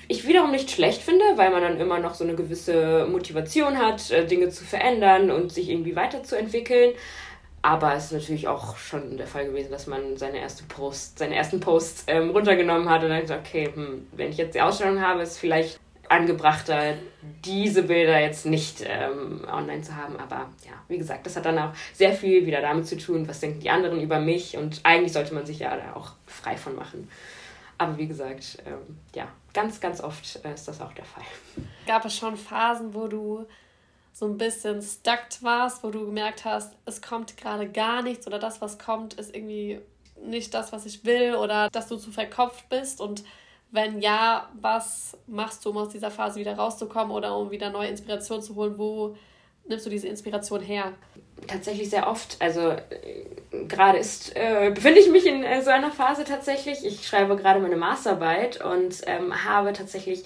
ich 0.07 0.27
wiederum 0.27 0.51
nicht 0.51 0.71
schlecht 0.71 1.01
finde, 1.01 1.23
weil 1.35 1.51
man 1.51 1.61
dann 1.61 1.79
immer 1.79 1.99
noch 1.99 2.13
so 2.13 2.23
eine 2.23 2.35
gewisse 2.35 3.07
Motivation 3.09 3.77
hat, 3.77 4.11
äh, 4.11 4.25
Dinge 4.25 4.49
zu 4.49 4.63
verändern 4.63 5.31
und 5.31 5.51
sich 5.51 5.69
irgendwie 5.69 5.95
weiterzuentwickeln. 5.95 6.93
Aber 7.65 7.95
es 7.95 8.06
ist 8.06 8.12
natürlich 8.12 8.47
auch 8.47 8.78
schon 8.78 9.17
der 9.17 9.25
Fall 9.25 9.47
gewesen, 9.47 9.71
dass 9.71 9.88
man 9.88 10.17
seine 10.17 10.38
erste 10.38 10.63
Post, 10.65 11.17
seine 11.17 11.36
ersten 11.36 11.60
Posts 11.60 12.04
ähm, 12.06 12.30
runtergenommen 12.30 12.88
hat 12.88 13.01
und 13.01 13.10
dann 13.10 13.21
gesagt, 13.21 13.47
okay, 13.47 13.71
hm, 13.73 14.06
wenn 14.12 14.30
ich 14.30 14.38
jetzt 14.38 14.54
die 14.54 14.62
Ausstellung 14.62 15.01
habe, 15.01 15.23
ist 15.23 15.39
vielleicht 15.39 15.80
angebrachter, 16.08 16.93
diese 17.43 17.82
Bilder 17.82 18.19
jetzt 18.19 18.45
nicht 18.45 18.84
ähm, 18.88 19.47
online 19.51 19.82
zu 19.82 19.95
haben. 19.95 20.15
Aber 20.17 20.51
ja, 20.63 20.73
wie 20.89 20.99
gesagt, 20.99 21.25
das 21.25 21.38
hat 21.38 21.45
dann 21.45 21.58
auch 21.58 21.73
sehr 21.91 22.13
viel 22.13 22.45
wieder 22.45 22.62
damit 22.62 22.86
zu 22.86 22.99
tun, 22.99 23.28
was 23.28 23.39
denken 23.39 23.62
die 23.62 23.71
anderen 23.71 23.99
über 23.99 24.19
mich 24.19 24.56
und 24.56 24.82
eigentlich 24.84 25.13
sollte 25.13 25.34
man 25.34 25.47
sich 25.47 25.58
ja 25.58 25.75
da 25.75 25.95
auch 25.95 26.12
frei 26.28 26.58
von 26.58 26.75
machen. 26.75 27.10
Aber 27.80 27.97
wie 27.97 28.06
gesagt, 28.06 28.60
ähm, 28.67 28.99
ja, 29.15 29.28
ganz, 29.56 29.80
ganz 29.80 30.01
oft 30.01 30.39
äh, 30.45 30.54
ist 30.54 30.67
das 30.67 30.82
auch 30.82 30.93
der 30.93 31.06
Fall. 31.06 31.23
Gab 31.88 32.06
es 32.06 32.15
schon 32.15 32.38
Phasen, 32.38 32.93
wo 32.93 33.08
du 33.08 33.47
so 34.15 34.25
ein 34.25 34.38
bisschen 34.38 34.82
stuck 34.82 35.28
warst, 35.41 35.84
wo 35.84 35.91
du 35.91 36.06
gemerkt 36.06 36.45
hast, 36.45 36.73
es 36.86 37.01
kommt 37.01 37.36
gerade 37.36 37.67
gar 37.67 38.01
nichts 38.01 38.25
oder 38.25 38.39
das, 38.39 38.62
was 38.62 38.80
kommt, 38.80 39.15
ist 39.15 39.36
irgendwie 39.36 39.82
nicht 40.23 40.54
das, 40.54 40.71
was 40.71 40.86
ich 40.86 41.04
will 41.04 41.36
oder 41.36 41.69
dass 41.69 41.89
du 41.89 41.97
zu 41.97 42.12
verkopft 42.12 42.69
bist 42.69 43.01
und 43.01 43.25
wenn 43.71 43.99
ja, 43.99 44.49
was 44.54 45.17
machst 45.28 45.65
du, 45.65 45.71
um 45.71 45.78
aus 45.78 45.89
dieser 45.89 46.12
Phase 46.12 46.39
wieder 46.39 46.56
rauszukommen 46.56 47.12
oder 47.12 47.36
um 47.36 47.51
wieder 47.51 47.71
neue 47.71 47.89
Inspiration 47.89 48.41
zu 48.41 48.56
holen? 48.56 48.78
Wo 48.78 49.17
nimmst 49.67 49.86
du 49.86 49.89
diese 49.89 50.08
Inspiration 50.08 50.62
her? 50.62 50.93
Tatsächlich 51.45 51.89
sehr 51.89 52.08
oft. 52.08 52.38
Also 52.39 52.69
äh, 52.69 53.25
gerade 53.67 53.97
ist 53.97 54.34
äh, 54.34 54.71
befinde 54.73 55.01
ich 55.01 55.10
mich 55.10 55.25
in 55.25 55.43
äh, 55.43 55.62
so 55.62 55.71
einer 55.71 55.91
Phase 55.91 56.23
tatsächlich. 56.23 56.86
Ich 56.86 57.06
schreibe 57.06 57.36
gerade 57.36 57.60
meine 57.60 57.75
Masterarbeit 57.75 58.63
und 58.63 59.01
ähm, 59.08 59.43
habe 59.43 59.73
tatsächlich 59.73 60.23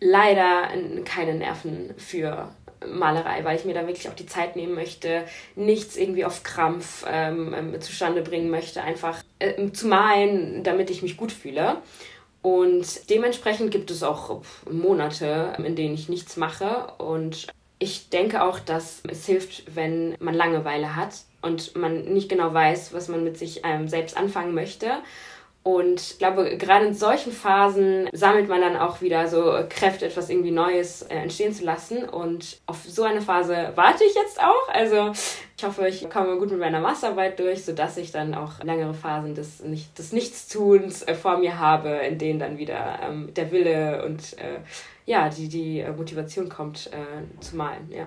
leider 0.00 0.70
keine 1.04 1.34
Nerven 1.34 1.92
für 1.98 2.48
Malerei, 2.92 3.44
weil 3.44 3.56
ich 3.56 3.64
mir 3.64 3.74
da 3.74 3.86
wirklich 3.86 4.08
auch 4.08 4.14
die 4.14 4.26
Zeit 4.26 4.56
nehmen 4.56 4.74
möchte, 4.74 5.24
nichts 5.54 5.96
irgendwie 5.96 6.24
auf 6.24 6.42
Krampf 6.42 7.04
ähm, 7.08 7.54
ähm, 7.54 7.80
zustande 7.80 8.22
bringen 8.22 8.50
möchte, 8.50 8.82
einfach 8.82 9.22
äh, 9.38 9.70
zu 9.72 9.88
malen, 9.88 10.62
damit 10.62 10.90
ich 10.90 11.02
mich 11.02 11.16
gut 11.16 11.32
fühle. 11.32 11.78
Und 12.42 13.08
dementsprechend 13.08 13.70
gibt 13.70 13.90
es 13.90 14.02
auch 14.02 14.42
Monate, 14.70 15.54
in 15.58 15.76
denen 15.76 15.94
ich 15.94 16.10
nichts 16.10 16.36
mache. 16.36 16.92
Und 16.98 17.46
ich 17.78 18.10
denke 18.10 18.42
auch, 18.42 18.58
dass 18.58 19.02
es 19.08 19.24
hilft, 19.24 19.74
wenn 19.74 20.14
man 20.20 20.34
Langeweile 20.34 20.94
hat 20.94 21.22
und 21.40 21.74
man 21.74 22.04
nicht 22.04 22.28
genau 22.28 22.52
weiß, 22.52 22.92
was 22.92 23.08
man 23.08 23.24
mit 23.24 23.38
sich 23.38 23.62
ähm, 23.64 23.88
selbst 23.88 24.16
anfangen 24.16 24.54
möchte 24.54 25.02
und 25.64 25.98
ich 25.98 26.18
glaube, 26.18 26.58
gerade 26.58 26.84
in 26.84 26.92
solchen 26.92 27.32
Phasen 27.32 28.10
sammelt 28.12 28.50
man 28.50 28.60
dann 28.60 28.76
auch 28.76 29.00
wieder 29.00 29.28
so 29.28 29.64
Kräfte, 29.70 30.04
etwas 30.04 30.28
irgendwie 30.28 30.50
Neues 30.50 31.00
äh, 31.00 31.14
entstehen 31.14 31.54
zu 31.54 31.64
lassen. 31.64 32.06
Und 32.06 32.60
auf 32.66 32.84
so 32.84 33.02
eine 33.02 33.22
Phase 33.22 33.72
warte 33.74 34.04
ich 34.04 34.14
jetzt 34.14 34.38
auch. 34.42 34.68
Also 34.68 35.12
ich 35.56 35.64
hoffe, 35.64 35.88
ich 35.88 36.10
komme 36.10 36.36
gut 36.36 36.50
mit 36.50 36.60
meiner 36.60 36.80
Masterarbeit 36.80 37.38
durch, 37.38 37.64
sodass 37.64 37.96
ich 37.96 38.12
dann 38.12 38.34
auch 38.34 38.62
längere 38.62 38.92
Phasen 38.92 39.34
des, 39.34 39.60
nicht, 39.60 39.98
des 39.98 40.12
Nichtstuns 40.12 41.02
äh, 41.02 41.14
vor 41.14 41.38
mir 41.38 41.58
habe, 41.58 41.88
in 41.88 42.18
denen 42.18 42.38
dann 42.38 42.58
wieder 42.58 42.98
ähm, 43.02 43.32
der 43.32 43.50
Wille 43.50 44.04
und 44.04 44.38
äh, 44.38 44.58
ja, 45.06 45.30
die, 45.30 45.48
die 45.48 45.80
äh, 45.80 45.92
Motivation 45.92 46.50
kommt 46.50 46.90
zu 47.40 47.56
malen. 47.56 47.90
Ja. 47.90 48.06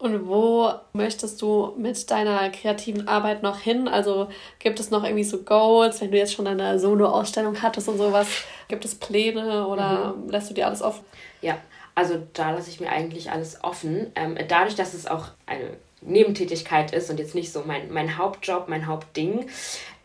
Und 0.00 0.26
wo 0.26 0.72
möchtest 0.94 1.42
du 1.42 1.74
mit 1.76 2.10
deiner 2.10 2.48
kreativen 2.48 3.06
Arbeit 3.06 3.42
noch 3.42 3.58
hin? 3.60 3.86
Also 3.86 4.28
gibt 4.58 4.80
es 4.80 4.90
noch 4.90 5.04
irgendwie 5.04 5.24
so 5.24 5.42
Goals, 5.42 6.00
wenn 6.00 6.10
du 6.10 6.16
jetzt 6.16 6.32
schon 6.32 6.46
eine 6.46 6.78
Solo-Ausstellung 6.78 7.60
hattest 7.60 7.86
und 7.86 7.98
sowas? 7.98 8.26
Gibt 8.68 8.86
es 8.86 8.94
Pläne 8.94 9.66
oder 9.66 10.14
mhm. 10.14 10.30
lässt 10.30 10.48
du 10.48 10.54
dir 10.54 10.66
alles 10.66 10.80
offen? 10.80 11.04
Ja, 11.42 11.58
also 11.94 12.26
da 12.32 12.52
lasse 12.52 12.70
ich 12.70 12.80
mir 12.80 12.88
eigentlich 12.88 13.30
alles 13.30 13.62
offen. 13.62 14.10
Ähm, 14.14 14.38
dadurch, 14.48 14.74
dass 14.74 14.94
es 14.94 15.06
auch 15.06 15.26
eine 15.44 15.76
Nebentätigkeit 16.00 16.94
ist 16.94 17.10
und 17.10 17.18
jetzt 17.20 17.34
nicht 17.34 17.52
so 17.52 17.64
mein, 17.66 17.92
mein 17.92 18.16
Hauptjob, 18.16 18.68
mein 18.68 18.86
Hauptding, 18.86 19.50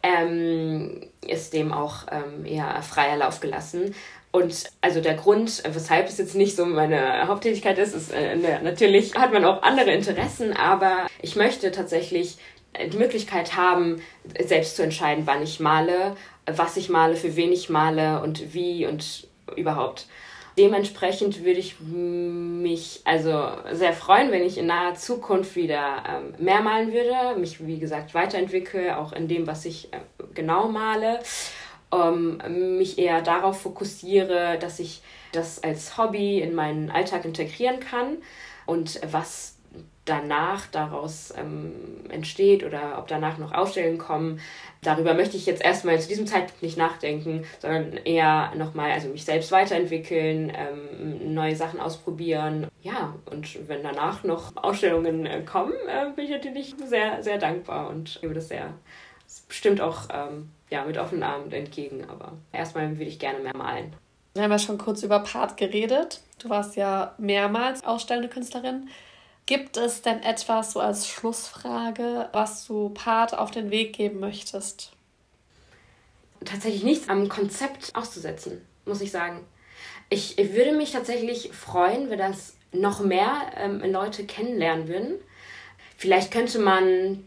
ähm, 0.04 1.08
ist 1.26 1.54
dem 1.54 1.72
auch 1.72 2.08
ähm, 2.12 2.46
eher 2.46 2.82
freier 2.84 3.16
Lauf 3.16 3.40
gelassen. 3.40 3.96
Und 4.36 4.66
also 4.82 5.00
der 5.00 5.14
Grund, 5.14 5.64
weshalb 5.66 6.10
es 6.10 6.18
jetzt 6.18 6.36
nicht 6.36 6.58
so 6.58 6.66
meine 6.66 7.26
Haupttätigkeit 7.26 7.78
ist, 7.78 7.96
ist 7.96 8.12
äh, 8.12 8.36
natürlich 8.62 9.16
hat 9.16 9.32
man 9.32 9.46
auch 9.46 9.64
andere 9.64 9.94
Interessen, 9.94 10.52
aber 10.52 11.08
ich 11.22 11.38
möchte 11.38 11.72
tatsächlich 11.72 12.38
die 12.92 12.98
Möglichkeit 12.98 13.56
haben, 13.56 14.02
selbst 14.46 14.76
zu 14.76 14.84
entscheiden, 14.84 15.26
wann 15.26 15.42
ich 15.42 15.62
male, 15.62 16.18
was 16.46 16.76
ich 16.76 16.90
male, 16.90 17.16
für 17.16 17.38
wen 17.38 17.54
ich 17.54 17.70
male 17.70 18.22
und 18.22 18.54
wie 18.54 18.86
und 18.86 19.30
überhaupt. 19.56 20.08
Dementsprechend 20.58 21.46
würde 21.46 21.62
ich 21.62 21.80
mich 21.80 23.04
also 23.06 23.48
sehr 23.72 23.94
freuen, 23.94 24.32
wenn 24.32 24.44
ich 24.44 24.58
in 24.58 24.66
naher 24.66 24.96
Zukunft 24.96 25.56
wieder 25.56 26.04
ähm, 26.10 26.44
mehr 26.44 26.60
malen 26.62 26.92
würde, 26.92 27.40
mich 27.40 27.66
wie 27.66 27.80
gesagt 27.80 28.14
weiterentwickle, 28.14 28.98
auch 28.98 29.14
in 29.14 29.30
dem, 29.30 29.48
was 29.48 29.64
ich 29.64 29.94
äh, 29.94 30.00
genau 30.34 30.68
male 30.68 31.22
ähm, 31.92 32.78
mich 32.78 32.98
eher 32.98 33.22
darauf 33.22 33.62
fokussiere, 33.62 34.58
dass 34.60 34.80
ich 34.80 35.02
das 35.32 35.64
als 35.64 35.98
Hobby 35.98 36.40
in 36.40 36.56
meinen 36.56 36.90
Alltag 36.90 37.26
integrieren 37.26 37.80
kann 37.80 38.18
und 38.66 39.00
was 39.12 39.56
danach 40.06 40.68
daraus 40.68 41.34
ähm, 41.36 41.74
entsteht 42.10 42.64
oder 42.64 42.98
ob 43.00 43.08
danach 43.08 43.40
noch 43.40 43.52
Ausstellungen 43.52 43.98
kommen, 43.98 44.40
darüber 44.84 45.16
möchte 45.16 45.36
ich 45.36 45.48
jetzt 45.48 45.64
erstmal 45.64 46.00
zu 46.00 46.08
diesem 46.08 46.28
Zeitpunkt 46.28 46.62
nicht 46.62 46.78
nachdenken, 46.78 47.44
sondern 47.60 47.98
eher 48.06 48.54
nochmal, 48.56 48.92
also 48.92 49.10
mich 49.10 49.26
selbst 49.26 49.52
weiterentwickeln, 49.52 50.54
ähm, 50.56 51.34
neue 51.34 51.56
Sachen 51.56 51.80
ausprobieren. 51.80 52.68
Ja, 52.82 53.16
und 53.32 53.68
wenn 53.68 53.82
danach 53.82 54.24
noch 54.24 54.56
Ausstellungen 54.56 55.26
äh, 55.26 55.42
kommen, 55.42 55.74
äh, 55.88 56.12
bin 56.16 56.26
ich 56.26 56.32
natürlich 56.32 56.76
sehr, 56.86 57.24
sehr 57.24 57.40
dankbar 57.40 57.90
und 57.90 58.20
gebe 58.22 58.36
das 58.36 58.48
sehr, 58.48 58.74
bestimmt 59.48 59.82
auch 59.82 60.08
ähm, 60.14 60.52
ja, 60.70 60.84
mit 60.86 60.98
offenen 60.98 61.24
Armen 61.24 61.52
entgegen. 61.52 62.06
Aber 62.10 62.34
erstmal 62.52 62.90
würde 62.92 63.06
ich 63.06 63.20
gerne 63.20 63.40
mehr 63.40 63.56
malen. 63.56 63.94
Wir 64.34 64.44
haben 64.44 64.52
ja 64.52 64.60
schon 64.60 64.78
kurz 64.78 65.04
über 65.04 65.20
Part 65.20 65.58
geredet. 65.58 66.22
Du 66.40 66.50
warst 66.50 66.76
ja 66.76 67.16
mehrmals 67.18 67.84
ausstellende 67.86 68.30
Künstlerin. 68.30 68.90
Gibt 69.46 69.78
es 69.78 70.02
denn 70.02 70.24
etwas 70.24 70.74
so 70.74 70.80
als 70.80 71.08
Schlussfrage, 71.08 72.30
was 72.34 72.66
du 72.66 72.90
Part 72.90 73.38
auf 73.38 73.52
den 73.52 73.70
Weg 73.70 73.94
geben 73.94 74.20
möchtest? 74.20 74.92
Tatsächlich 76.44 76.84
nichts 76.84 77.10
am 77.10 77.30
Konzept 77.30 77.96
auszusetzen, 77.96 78.66
muss 78.86 79.02
ich 79.02 79.12
sagen. 79.12 79.46
Ich, 80.10 80.38
ich 80.38 80.54
würde 80.54 80.74
mich 80.74 80.92
tatsächlich 80.92 81.52
freuen, 81.54 82.10
wenn 82.10 82.20
das 82.20 82.58
noch 82.72 83.00
mehr 83.02 83.52
ähm, 83.56 83.80
Leute 83.92 84.26
kennenlernen 84.26 84.88
würden. 84.88 85.16
Vielleicht 85.98 86.32
könnte 86.32 86.60
man 86.60 87.26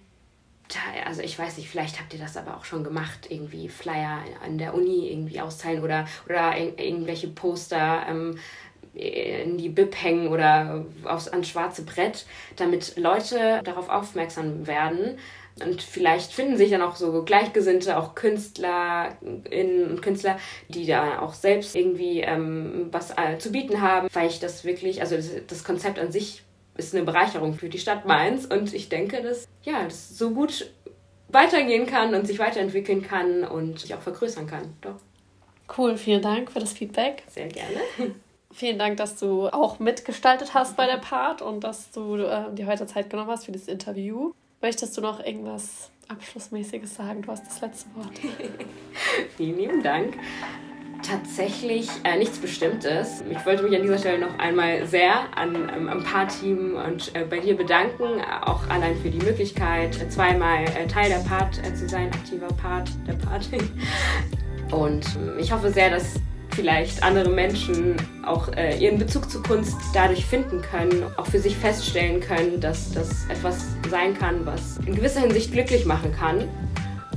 also 1.06 1.22
ich 1.22 1.38
weiß 1.38 1.56
nicht, 1.56 1.70
vielleicht 1.70 1.98
habt 1.98 2.12
ihr 2.12 2.20
das 2.20 2.36
aber 2.36 2.56
auch 2.56 2.64
schon 2.64 2.84
gemacht, 2.84 3.26
irgendwie 3.30 3.68
Flyer 3.68 4.20
an 4.44 4.58
der 4.58 4.74
Uni 4.74 5.10
irgendwie 5.10 5.40
austeilen 5.40 5.82
oder, 5.82 6.06
oder 6.26 6.56
irgendwelche 6.56 7.28
Poster 7.28 8.06
ähm, 8.08 8.38
in 8.94 9.58
die 9.58 9.68
Bib 9.68 9.94
hängen 10.02 10.28
oder 10.28 10.84
aufs, 11.04 11.28
ans 11.28 11.48
schwarze 11.48 11.82
Brett, 11.82 12.26
damit 12.56 12.96
Leute 12.96 13.60
darauf 13.64 13.88
aufmerksam 13.88 14.66
werden. 14.66 15.18
Und 15.64 15.82
vielleicht 15.82 16.32
finden 16.32 16.56
sich 16.56 16.70
dann 16.70 16.82
auch 16.82 16.94
so 16.94 17.24
Gleichgesinnte, 17.24 17.96
auch 17.98 18.14
Künstlerinnen 18.14 19.90
und 19.90 20.02
Künstler, 20.02 20.38
die 20.68 20.86
da 20.86 21.20
auch 21.20 21.34
selbst 21.34 21.74
irgendwie 21.74 22.20
ähm, 22.20 22.88
was 22.92 23.10
äh, 23.10 23.38
zu 23.38 23.50
bieten 23.50 23.80
haben, 23.80 24.08
weil 24.12 24.28
ich 24.28 24.38
das 24.38 24.64
wirklich, 24.64 25.00
also 25.00 25.16
das, 25.16 25.30
das 25.46 25.64
Konzept 25.64 25.98
an 25.98 26.12
sich 26.12 26.44
ist 26.78 26.94
eine 26.94 27.04
Bereicherung 27.04 27.54
für 27.54 27.68
die 27.68 27.78
Stadt 27.78 28.06
Mainz 28.06 28.46
und 28.46 28.72
ich 28.72 28.88
denke, 28.88 29.20
dass 29.20 29.46
ja, 29.62 29.84
das 29.84 30.16
so 30.16 30.30
gut 30.30 30.70
weitergehen 31.28 31.86
kann 31.86 32.14
und 32.14 32.26
sich 32.26 32.38
weiterentwickeln 32.38 33.02
kann 33.02 33.44
und 33.44 33.80
sich 33.80 33.94
auch 33.94 34.00
vergrößern 34.00 34.46
kann. 34.46 34.74
Doch. 34.80 34.96
Cool, 35.76 35.98
vielen 35.98 36.22
Dank 36.22 36.50
für 36.50 36.60
das 36.60 36.72
Feedback. 36.72 37.24
Sehr 37.28 37.48
gerne. 37.48 37.80
Vielen 38.50 38.78
Dank, 38.78 38.96
dass 38.96 39.16
du 39.16 39.48
auch 39.48 39.78
mitgestaltet 39.78 40.54
hast 40.54 40.74
bei 40.74 40.86
der 40.86 40.96
Part 40.96 41.42
und 41.42 41.64
dass 41.64 41.90
du 41.90 42.16
äh, 42.16 42.52
dir 42.54 42.66
heute 42.66 42.86
Zeit 42.86 43.10
genommen 43.10 43.30
hast 43.30 43.44
für 43.44 43.52
das 43.52 43.68
Interview. 43.68 44.32
Möchtest 44.62 44.96
du 44.96 45.02
noch 45.02 45.22
irgendwas 45.22 45.90
Abschlussmäßiges 46.08 46.94
sagen? 46.94 47.20
Du 47.20 47.30
hast 47.30 47.46
das 47.46 47.60
letzte 47.60 47.94
Wort. 47.94 48.18
Vielen 49.36 49.58
lieben 49.58 49.82
Dank 49.82 50.14
tatsächlich 51.02 51.88
äh, 52.04 52.18
nichts 52.18 52.38
Bestimmtes. 52.38 53.22
Ich 53.30 53.44
wollte 53.46 53.62
mich 53.62 53.74
an 53.76 53.82
dieser 53.82 53.98
Stelle 53.98 54.18
noch 54.18 54.38
einmal 54.38 54.86
sehr 54.86 55.36
an, 55.36 55.70
ähm, 55.74 55.88
am 55.88 56.02
Paar-Team 56.02 56.76
und 56.76 57.14
äh, 57.14 57.24
bei 57.24 57.38
dir 57.38 57.56
bedanken, 57.56 58.20
auch 58.44 58.68
allein 58.68 58.96
für 58.96 59.10
die 59.10 59.24
Möglichkeit, 59.24 59.94
zweimal 60.10 60.64
äh, 60.64 60.86
Teil 60.86 61.08
der 61.08 61.20
Part 61.28 61.58
äh, 61.64 61.74
zu 61.74 61.88
sein, 61.88 62.08
aktiver 62.12 62.48
Part 62.48 62.90
der 63.06 63.14
Party. 63.14 63.58
Und 64.70 65.06
ähm, 65.16 65.38
ich 65.38 65.50
hoffe 65.50 65.70
sehr, 65.70 65.88
dass 65.88 66.16
vielleicht 66.50 67.02
andere 67.02 67.30
Menschen 67.30 67.96
auch 68.26 68.48
äh, 68.52 68.76
ihren 68.76 68.98
Bezug 68.98 69.30
zur 69.30 69.42
Kunst 69.42 69.76
dadurch 69.94 70.26
finden 70.26 70.60
können, 70.60 71.04
auch 71.16 71.26
für 71.26 71.38
sich 71.38 71.56
feststellen 71.56 72.20
können, 72.20 72.60
dass 72.60 72.92
das 72.92 73.26
etwas 73.30 73.64
sein 73.88 74.12
kann, 74.12 74.44
was 74.44 74.76
in 74.84 74.94
gewisser 74.94 75.20
Hinsicht 75.20 75.52
glücklich 75.52 75.86
machen 75.86 76.12
kann 76.12 76.48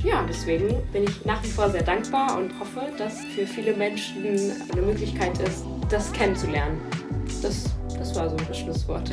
ja, 0.04 0.24
deswegen 0.28 0.82
bin 0.92 1.04
ich 1.04 1.24
nach 1.24 1.42
wie 1.42 1.48
vor 1.48 1.70
sehr 1.70 1.82
dankbar 1.82 2.38
und 2.38 2.58
hoffe, 2.58 2.92
dass 2.98 3.20
für 3.34 3.46
viele 3.46 3.74
Menschen 3.74 4.24
eine 4.72 4.82
Möglichkeit 4.82 5.38
ist, 5.38 5.64
das 5.88 6.12
kennenzulernen. 6.12 6.80
Das, 7.40 7.64
das 7.98 8.14
war 8.16 8.28
so 8.28 8.36
das 8.36 8.58
Schlusswort. 8.58 9.10